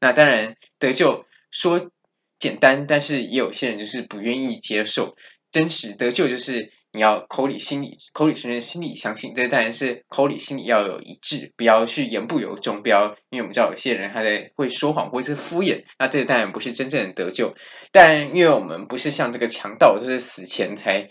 [0.01, 1.93] 那当然，得救说。
[2.39, 5.17] 简单，但是也有些人就是不愿意接受
[5.51, 9.35] 真实得救，就是你要口里心里口里承认，心里相信。
[9.35, 17.55] 这当然是口里心里要有一致，不要去言不由衷，不要因为我们知道有些人他在会说谎或者是敷衍，那这个当然不是真正的得救。
[17.93, 21.09] 但因为我们不是像这个强盗，就是死前才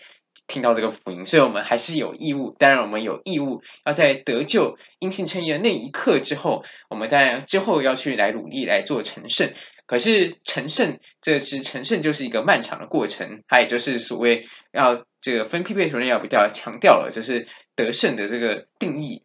[0.48, 2.56] 听到这个福音，所以我们还是有义务。
[2.60, 9.52] 当然，我们有义务要在得救因信称义的那一刻之后，我们当然之后要去来努力来做成圣。
[9.88, 19.24] 可是成圣，这是成圣就是一个漫长的过程，它也就是所谓要这个分批被提论要比较强调了，就是得胜的这个定义。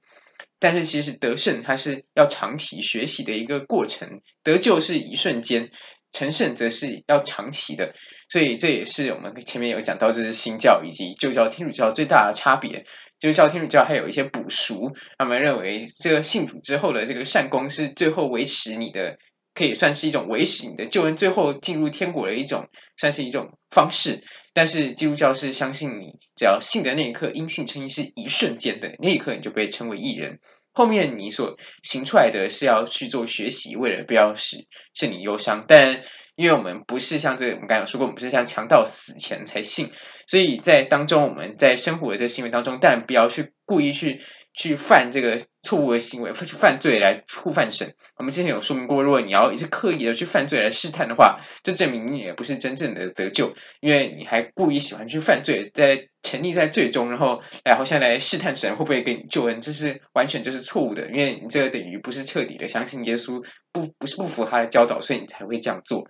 [0.58, 5.70] 但是其实得胜它是要长期学习的一个过程，得救是一瞬间，
[6.12, 7.94] 成圣则是要长期的。
[8.28, 12.84] 所以这也是我们前面有讲到，这是新教以及旧教天主教最大的差别。
[13.18, 19.18] 旧教天主教还有一些补赎，他们认为这个信主之后的这个善功是最后维持你的。
[19.52, 24.22] 可以算是一种维持你的救恩，最后进入天国的一种，算是一种方式。
[24.54, 30.38] 但是基督教是相信你只要信的那一刻，因信称义是一瞬间的，那一刻你就被称为义人。
[30.72, 35.64] 后面你所行出来的是要去做学习，为了不要使使你忧伤。
[35.66, 36.02] 但
[36.36, 39.90] 因为我们不是像这，我们刚有说过，我们不是像强盗死前才信，
[40.26, 44.20] 所以在当中我们在生活的这个行为当中，但不要去故意去。
[44.60, 47.94] 去犯这个错误的行为，去犯罪来触犯神。
[48.16, 63.42] 我们之前有说明过，如果你要一直刻意的去犯罪来试探的话，这证明你也不是真正的得救，因为你还故意喜欢去犯罪，在沉溺在罪中，然后然后下来试探神会不会给你救恩，这是完全就是错误的，因为你这个等于不是彻底的相信耶稣，
[63.72, 66.06] 不不是不服他的教导，所以你才会这样做。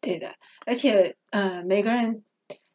[0.00, 2.22] 对的，而且呃，每个人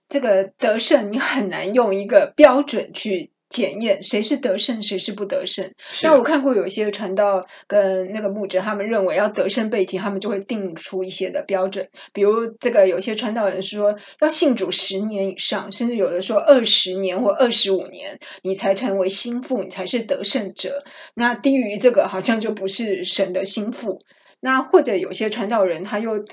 [0.09, 3.31] 这个得胜，你很难用一个标准去。
[3.53, 5.71] 检验谁是得胜，谁是不得胜。
[6.01, 11.89] 那我看过有些传道跟那个牧者，他们认为要得胜被提，他们就会定出一些的标准。
[12.13, 20.83] 比如这个有些传道人说要信主十年以上，甚至有的说二十年或二十五年，你才成为心腹，你才是得胜者。
[21.13, 24.01] 那低于这个，好像就不是神的心腹。
[24.39, 26.25] 那或者有些传道人，他又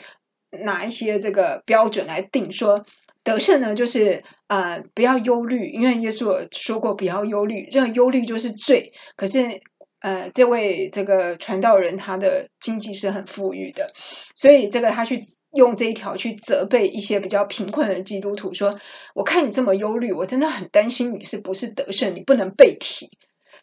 [0.65, 2.87] 拿一些这个标准来定说。
[3.31, 8.93] 得胜呢，就是呃，不要忧虑，因为耶稣说过不要忧虑，这个忧虑就是罪。
[9.17, 9.61] 可是
[10.01, 13.93] 呃，这位这个传道人他的经济是很富裕的，
[14.35, 18.79] 所以这个他去用这一条去责备一些比较贫困的基督徒，说：
[19.15, 23.11] 我看你这么忧虑，我真的很担心你是不是得胜，你不能被提。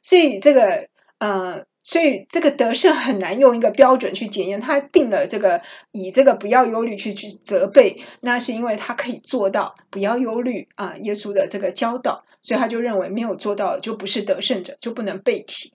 [0.02, 0.88] 所以这个
[1.20, 1.66] 呃。
[1.88, 5.62] 所以这个得胜很难用一个标准去检验，他定了这个
[5.94, 15.72] 以这个不要忧虑去去责备，那是因为他可以做到不要忧虑啊，耶稣的这个教导，所以他就认为没有做到就不是得胜者，就不能被提。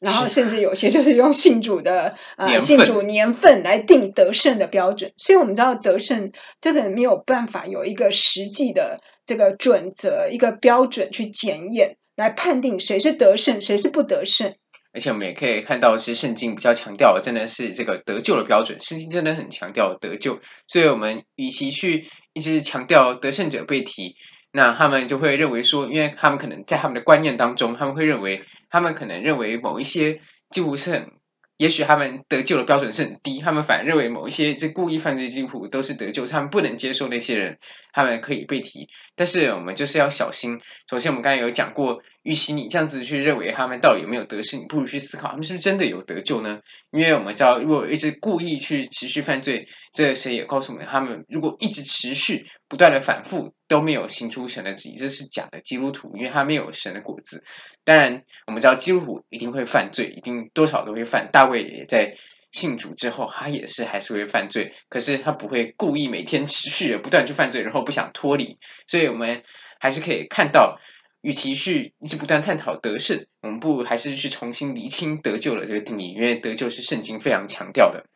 [0.00, 14.56] 然后甚至有些就是用信主的呃信主年份来定得胜的标准，所以我们知道得胜这个没有办法有一个实际的这个准则、一个标准去检验来判定谁是得胜，谁是不得胜。
[14.94, 18.80] 而且我们也可以看到，是圣经比较强调的，真的是这个得救的标准。
[18.80, 24.14] 圣经真的很强调得救，所以我们与其去一直强调得胜者被提，
[24.52, 30.20] 那他们就会认为说，因为他们可能在他们的观念当中，他们会认为，他们可能认为某一些
[30.50, 31.10] 几乎是很。
[31.56, 37.58] 也许他们得救的标准是很低，他们反而认为某一些这故意犯罪的基督徒都是得救，他们不能接受那些人，
[37.92, 38.88] 他们可以被提。
[39.14, 40.58] 但是我们就是要小心。
[40.90, 46.58] 首先，我们刚才有讲过，与其你这样子去认为他们到底有没有得胜，你不如去思考他们是不是真的有得救呢？
[46.90, 53.54] 因为我们知道，如果一直故意去持续犯罪，这谁也告诉我们，他们如果一直持续不断的反复。
[53.74, 57.42] 都没有行出神的旨意，这是假的基督徒，因为他没有神的果子。
[57.82, 61.28] 当然，我们知道基督徒一定会犯罪，一定多少都会犯。
[61.32, 62.14] 大卫也在
[62.52, 68.58] 信主之后，他也是还是会犯罪，可是他不会故意每天持续的不断去犯罪，然后不想脱离。
[68.86, 69.42] 所以，我们
[69.80, 70.78] 还是可以看到，
[71.20, 78.06] 与其去一直不断探讨得胜，我们不如还是去重新厘清得救的这个定义，因为得救是圣经非常强调的。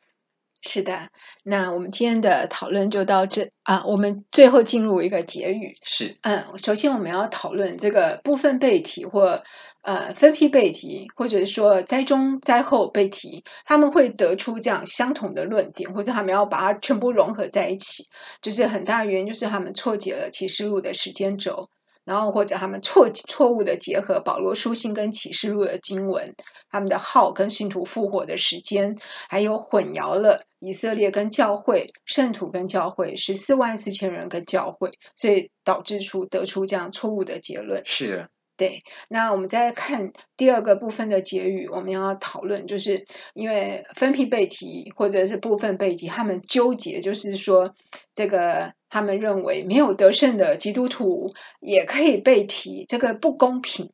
[0.60, 1.08] 是的，
[1.44, 3.84] 那我们今天的讨论就到这啊。
[3.86, 5.76] 我们最后进入一个结语。
[5.84, 9.44] 是，嗯，首先我们要讨论这个部分背题或
[9.82, 18.08] 呃分批背题，或者是说灾中灾后背题，他们会得出这样相同的论点，或者他们要把它全部融合在一起，
[18.42, 21.68] 就是很大的原因就是他们错解了启示录的时间轴。
[22.04, 26.34] 然后或者他们错错误的结合保罗书信跟启示录的经文，
[26.70, 28.96] 他们的号跟信徒复活的时间，
[29.28, 37.82] 还有混淆了以色列跟教会、圣徒跟教会、十四万四千人跟教会，所以导致出得出这样错误的结论。
[37.84, 38.30] 是的。
[38.56, 47.76] 对，那我们再看第二个部分的结语，我们要讨论，就是因为分批背题或者是部分背题，他们纠结，就是说
[48.16, 53.92] 这个他们认为没有得胜的基督徒也可以被提，这个不公平。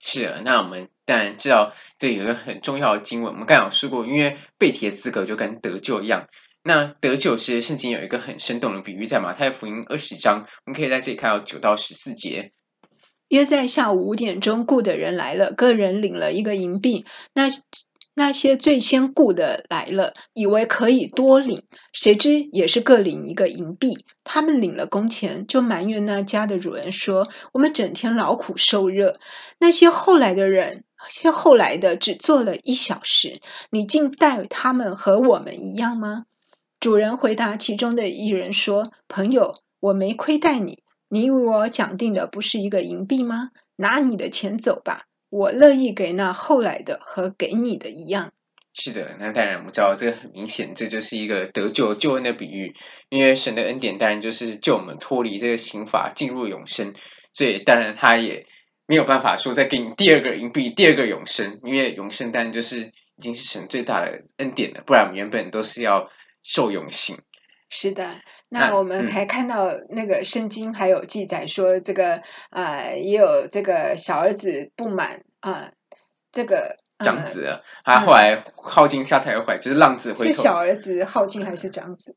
[0.00, 6.28] 是啊，那我们当然知道，这有一个很重要的经文，我们刚刚有说过，因为被提的资格就跟得救一样。
[6.64, 12.52] 那得救其实圣经有一个很生动的比喻，在马太福音二十章，我们可以在这里看到九到十四节。
[13.28, 17.04] 约在下午五点钟，雇的人来了，个人领了一个银币。
[17.34, 17.48] 那
[18.14, 24.04] 那些最先雇的来了，以为可以多领，谁知也是各领一个银币。
[24.22, 29.18] 他们领了工钱，就埋怨那家的主人说：“我们整天劳苦受热。”
[29.58, 33.40] 那些后来的人，些后来的只做了一小时，
[33.70, 36.26] 你竟待他们和我们一样吗？
[36.80, 43.50] 主人回答其中的一人说：“朋友，我没亏待你，你与我讲定的不是一个银币吗？
[43.76, 48.34] 拿你的钱走吧。”我乐意给那后来的和给你的一样。
[48.74, 52.74] 是的，那当然我们知道这个很明显，这就是一个得救救恩的比喻。
[53.08, 56.92] 因为神的恩典当然就是救我们脱离这个刑罚，进入永生。
[57.32, 58.44] 所以当然他也
[58.86, 62.80] 没有办法说再给你第二个银币，第二个永生，因为永生当然就是
[63.16, 66.10] 已经是神最大的恩典了，不然我们原本都是要
[66.42, 67.16] 受永刑。
[67.74, 68.20] 是的，
[68.50, 72.20] 那我们还看到那个圣经还有记载说，这个
[72.50, 75.72] 呃、也有这个小儿子不满啊、呃，
[76.30, 80.24] 这个长子、呃，他后来耗尽家财而回，就是浪子回头。
[80.24, 82.14] 是小儿子耗尽还是长子？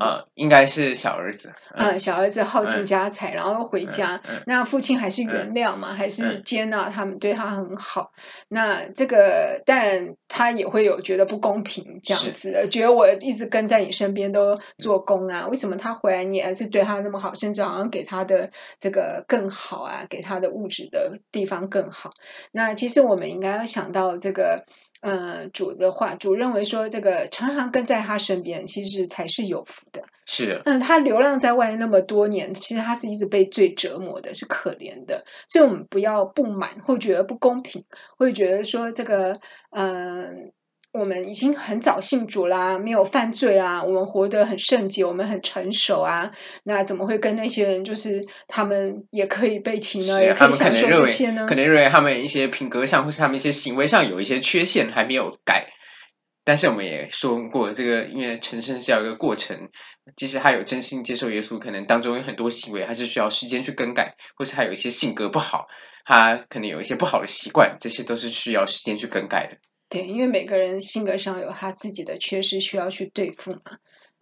[0.00, 1.52] 呃，应该是小儿子。
[1.74, 8.12] 嗯，呃、小儿子耗尽家财，嗯、然后回家，那父亲还是原谅嘛，嗯、还是接纳他们，对他很好。
[8.16, 22.12] 嗯、那这个，但他也会有觉得不公平这样子的，觉得我一直跟在你身边都做工啊，嗯、为什么他回来你还是对他那么好，甚至好像给他的这个更好啊，给他的物质的地方更好。
[22.50, 24.64] 那其实我们应该要想到这个。
[25.02, 30.04] 呃，主的话，主认为说，这个常常跟在他身边，其实才是有福的。
[30.26, 30.62] 是的。
[30.64, 35.24] 嗯，他流浪在外那么多年，其实他是一直被罪折磨的，是可怜的。
[35.46, 37.84] 所以，我们不要不满，会觉得不公平，
[38.16, 39.40] 会觉得说这个，
[39.70, 40.52] 嗯、呃。
[40.92, 46.30] 我们已经很早信主啦，没有犯罪啦，我们活得很圣洁，我们很成熟啊。
[46.64, 50.22] 那怎么会跟那些人，就是他们也可以被提呢？
[50.22, 51.46] 也可以享受这些呢？
[51.48, 55.66] 可能认为他们一些品格上或是他们一些行为上有一些缺陷还没有改。
[56.44, 59.70] 但是我们也说过，这个因为成圣是要一个过程，
[60.16, 65.68] 即使他有真心接受耶稣，可能当中有很多行为还是需要时间去更改，或是他有一些性格不好，
[66.04, 69.56] 他可能有一些不好的习惯，这些都是需要时间去更改的。
[69.92, 73.60] 对，因为每个人性格上有他自己的缺失，需要去对付嘛。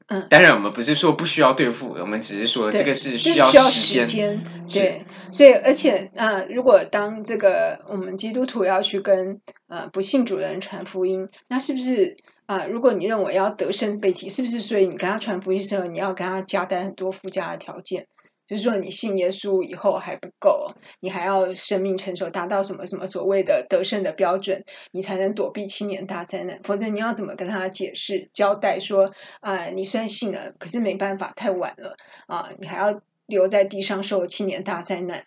[0.08, 4.42] 嗯，当然我们不是说不需要对付，我们只是说这个是需要时间。
[4.68, 12.16] 对，所以而且啊、呃，如果当这个我们基督徒要去跟呃不信主的人传福音，那是不是
[12.46, 12.66] 啊、呃？
[12.66, 18.08] 如果你认为要得胜被提，是不是所以你跟他传福音的时候，你要跟他加带很多附加的条件？
[18.51, 26.59] 就是说，你信耶稣以后还不够，你还要生命成熟，达到什么什么所谓的得胜的标准，你才能躲避七年大灾难。
[26.64, 31.94] 否则，你要怎么跟他解释、交代说，啊、你虽然信了，可是没办法，太晚了
[32.26, 35.26] 啊、你还要留在地上受七年大灾难。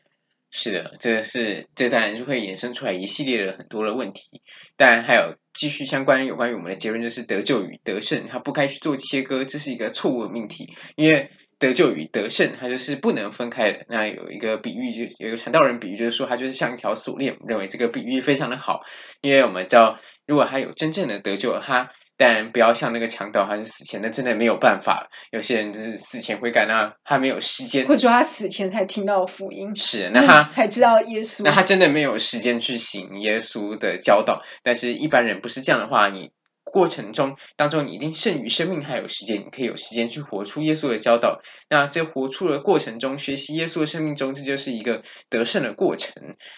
[0.51, 4.41] 是的，这是这当然就会衍生出来一系列的很多的问题。
[4.75, 11.31] 当然，还有继续相关有关于我们的结论，就是得救与得胜，他不该去做切割，这是一个错误的命题，因为。
[11.63, 13.85] 得救与得胜，它就是不能分开的。
[13.87, 17.37] 那有一个比喻，就有一个传道人比喻，就是说，它就是像一条锁链。
[17.39, 18.81] 我认为这个比喻非常的好，
[19.21, 19.97] 因为我们知道，
[20.27, 25.09] 如果他有真正的得救，他当然不要像那个强盗，他是死前，那真的没有办法。
[25.31, 34.41] 有些人就是死前悔改，那他没有时间，或者说他死前才听到福音，是那他才知道耶稣，那他真的没有时间去行耶稣的教导。
[34.63, 36.31] 但是一般人不是这样的话，你。
[36.63, 41.41] 过程中当中，你一定剩余生命还有时间，你可以有时间去活出耶稣的教导。
[41.69, 46.13] 那在活出的过程中，学习耶稣的生命中，这就是一个得胜的过程。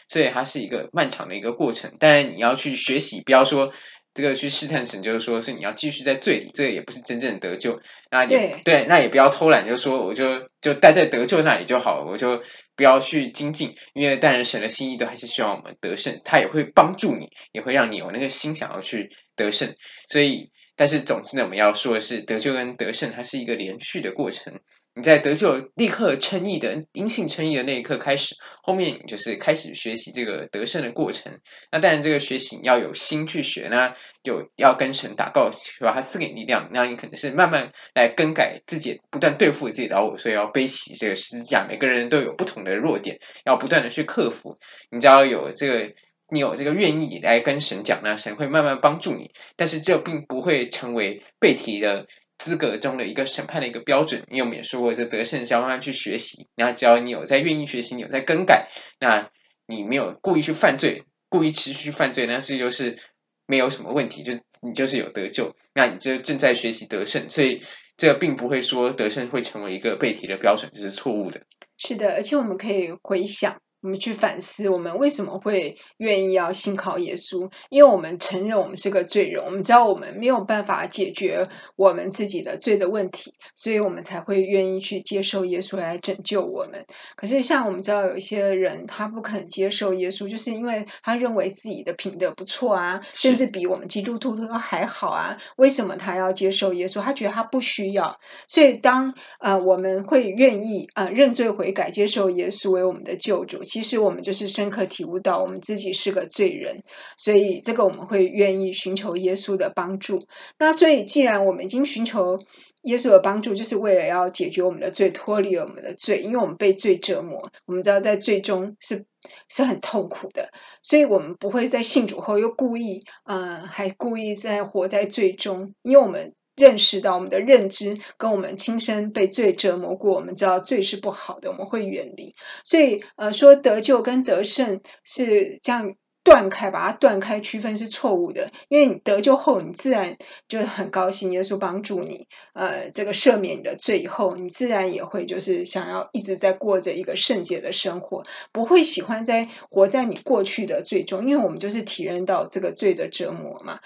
[0.09, 1.95] 所以它是一个漫长的一个过程。
[1.99, 3.73] 当然，你要去学习，不要说
[4.15, 7.79] 这个去试探神，就是说是你要继续在罪里，这个也不是真正的得救。
[8.09, 12.41] 那也对，对，那也不要偷懒，就是说我就就待在得救那里就好了，我就
[12.75, 19.11] 不要去精进，因为当然神的心意都还是希望我们得胜，他也会帮助你，也会让你有那个心想要去。
[19.37, 19.75] 得胜，
[20.07, 24.61] 所以，但是总之呢，我们要说的是，得救跟得胜，它是一个连续的过程。
[24.95, 31.41] 你在得救立刻称义的因性称义的那一刻开始，后面就是开始学习这个得胜的过程。
[31.69, 33.93] 那当然，这个学习你要有心去学，那
[34.23, 36.69] 有要跟神祷告，把他赐给力量。
[36.71, 41.67] 那你可能是慢慢来更改自己，不断对付自己的老我，所以要背起这个十字架。
[41.67, 44.57] 每个人都有不同的弱点，要不断的去克服。
[44.89, 45.93] 你只要有这个。
[46.27, 49.29] 你有这个愿意来跟神讲，那神会慢慢帮助你。
[49.55, 52.07] 但是这并不会成为被提的
[52.37, 54.23] 资格中的一个审判的一个标准。
[54.29, 56.47] 你有没有说过，这得胜是要慢慢去学习。
[56.55, 59.29] 那只要你有在愿意学习，你有在更改，那
[59.67, 62.99] 你没有故意去犯罪，故意持续犯罪，那这就是
[63.47, 65.55] 没有什么问题，就你就是有得救。
[65.73, 67.63] 那你就正在学习得胜，所以
[67.97, 71.41] 这并不会说得胜会成为一个被提的标准，这是错误的。
[71.77, 73.61] 是的，而且我们可以回想。
[73.85, 77.51] 我们去反思，我们为什么会愿意要信靠耶稣？
[77.69, 86.87] 因为我们承认我们是个罪人，我们知道我们没有办法解决我们自己的罪的问题，所以我们才会愿意去接受耶稣来拯救我们。
[87.15, 95.37] 可是，像我们知道有一些人，他不肯接受耶稣，就是因为他认为自己的品德不错啊，甚至比我们基督徒都还好啊。
[95.57, 97.03] 为什么他要接受耶稣？
[97.03, 98.19] 他觉得他不需要。
[98.47, 106.83] 所以当，当呃我们会愿意呃认罪悔改，接受耶稣为我们的救主，其实我们就是深刻体悟到我们自己是个罪人。
[107.17, 110.25] 所以这个我们会愿意寻求耶稣的帮助。
[110.57, 112.39] 那所以，既然我们已经寻求
[112.83, 119.03] 耶稣的帮助，就是为了要解决我们的罪，脱离了我们的罪，因为我们被罪折磨，我们知道在罪中是
[119.49, 132.35] 是很痛苦的，所以我们不会在信主后又故意，嗯、还故意在活在罪中，因为我们认识到我们的认知跟我们亲身被罪折磨过，我们知道罪是不好的，我们会远离。
[132.63, 135.95] 所以，呃，说得救跟得胜是这样。
[136.25, 138.51] 断开，把它断开，区分是错误的。
[138.67, 140.17] 因为你得救后，你自然
[140.47, 153.79] 就很高兴，耶稣帮助你，呃，这个赦免你的罪以后，你自然也会就是想要一直在过着一个圣洁的生活，不会喜欢在活在你过去的罪中，因为我们就是体验到这个罪的折磨嘛，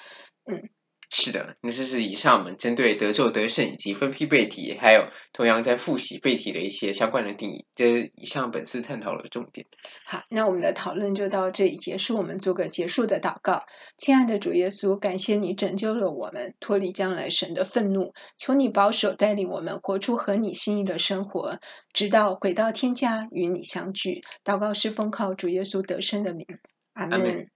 [0.45, 0.69] 嗯。
[1.11, 9.65] 是的，那这是以上我们针对得救得胜以及分批背题，还有同样在复习背题的一些相关的定义，这是以上本次探讨的重点。
[10.05, 13.63] 好，那我们的讨论就到这里结束，我们做个结束的祷告。
[13.97, 21.57] 亲爱的主耶稣，感谢你拯救了我们，脱离将来神的愤怒，求你保守带领我们活出合你心意的生活，
[21.91, 24.21] 直到回到天家与你相聚。
[24.45, 26.45] 祷告是奉靠主耶稣得胜的名，
[26.93, 27.49] 阿门。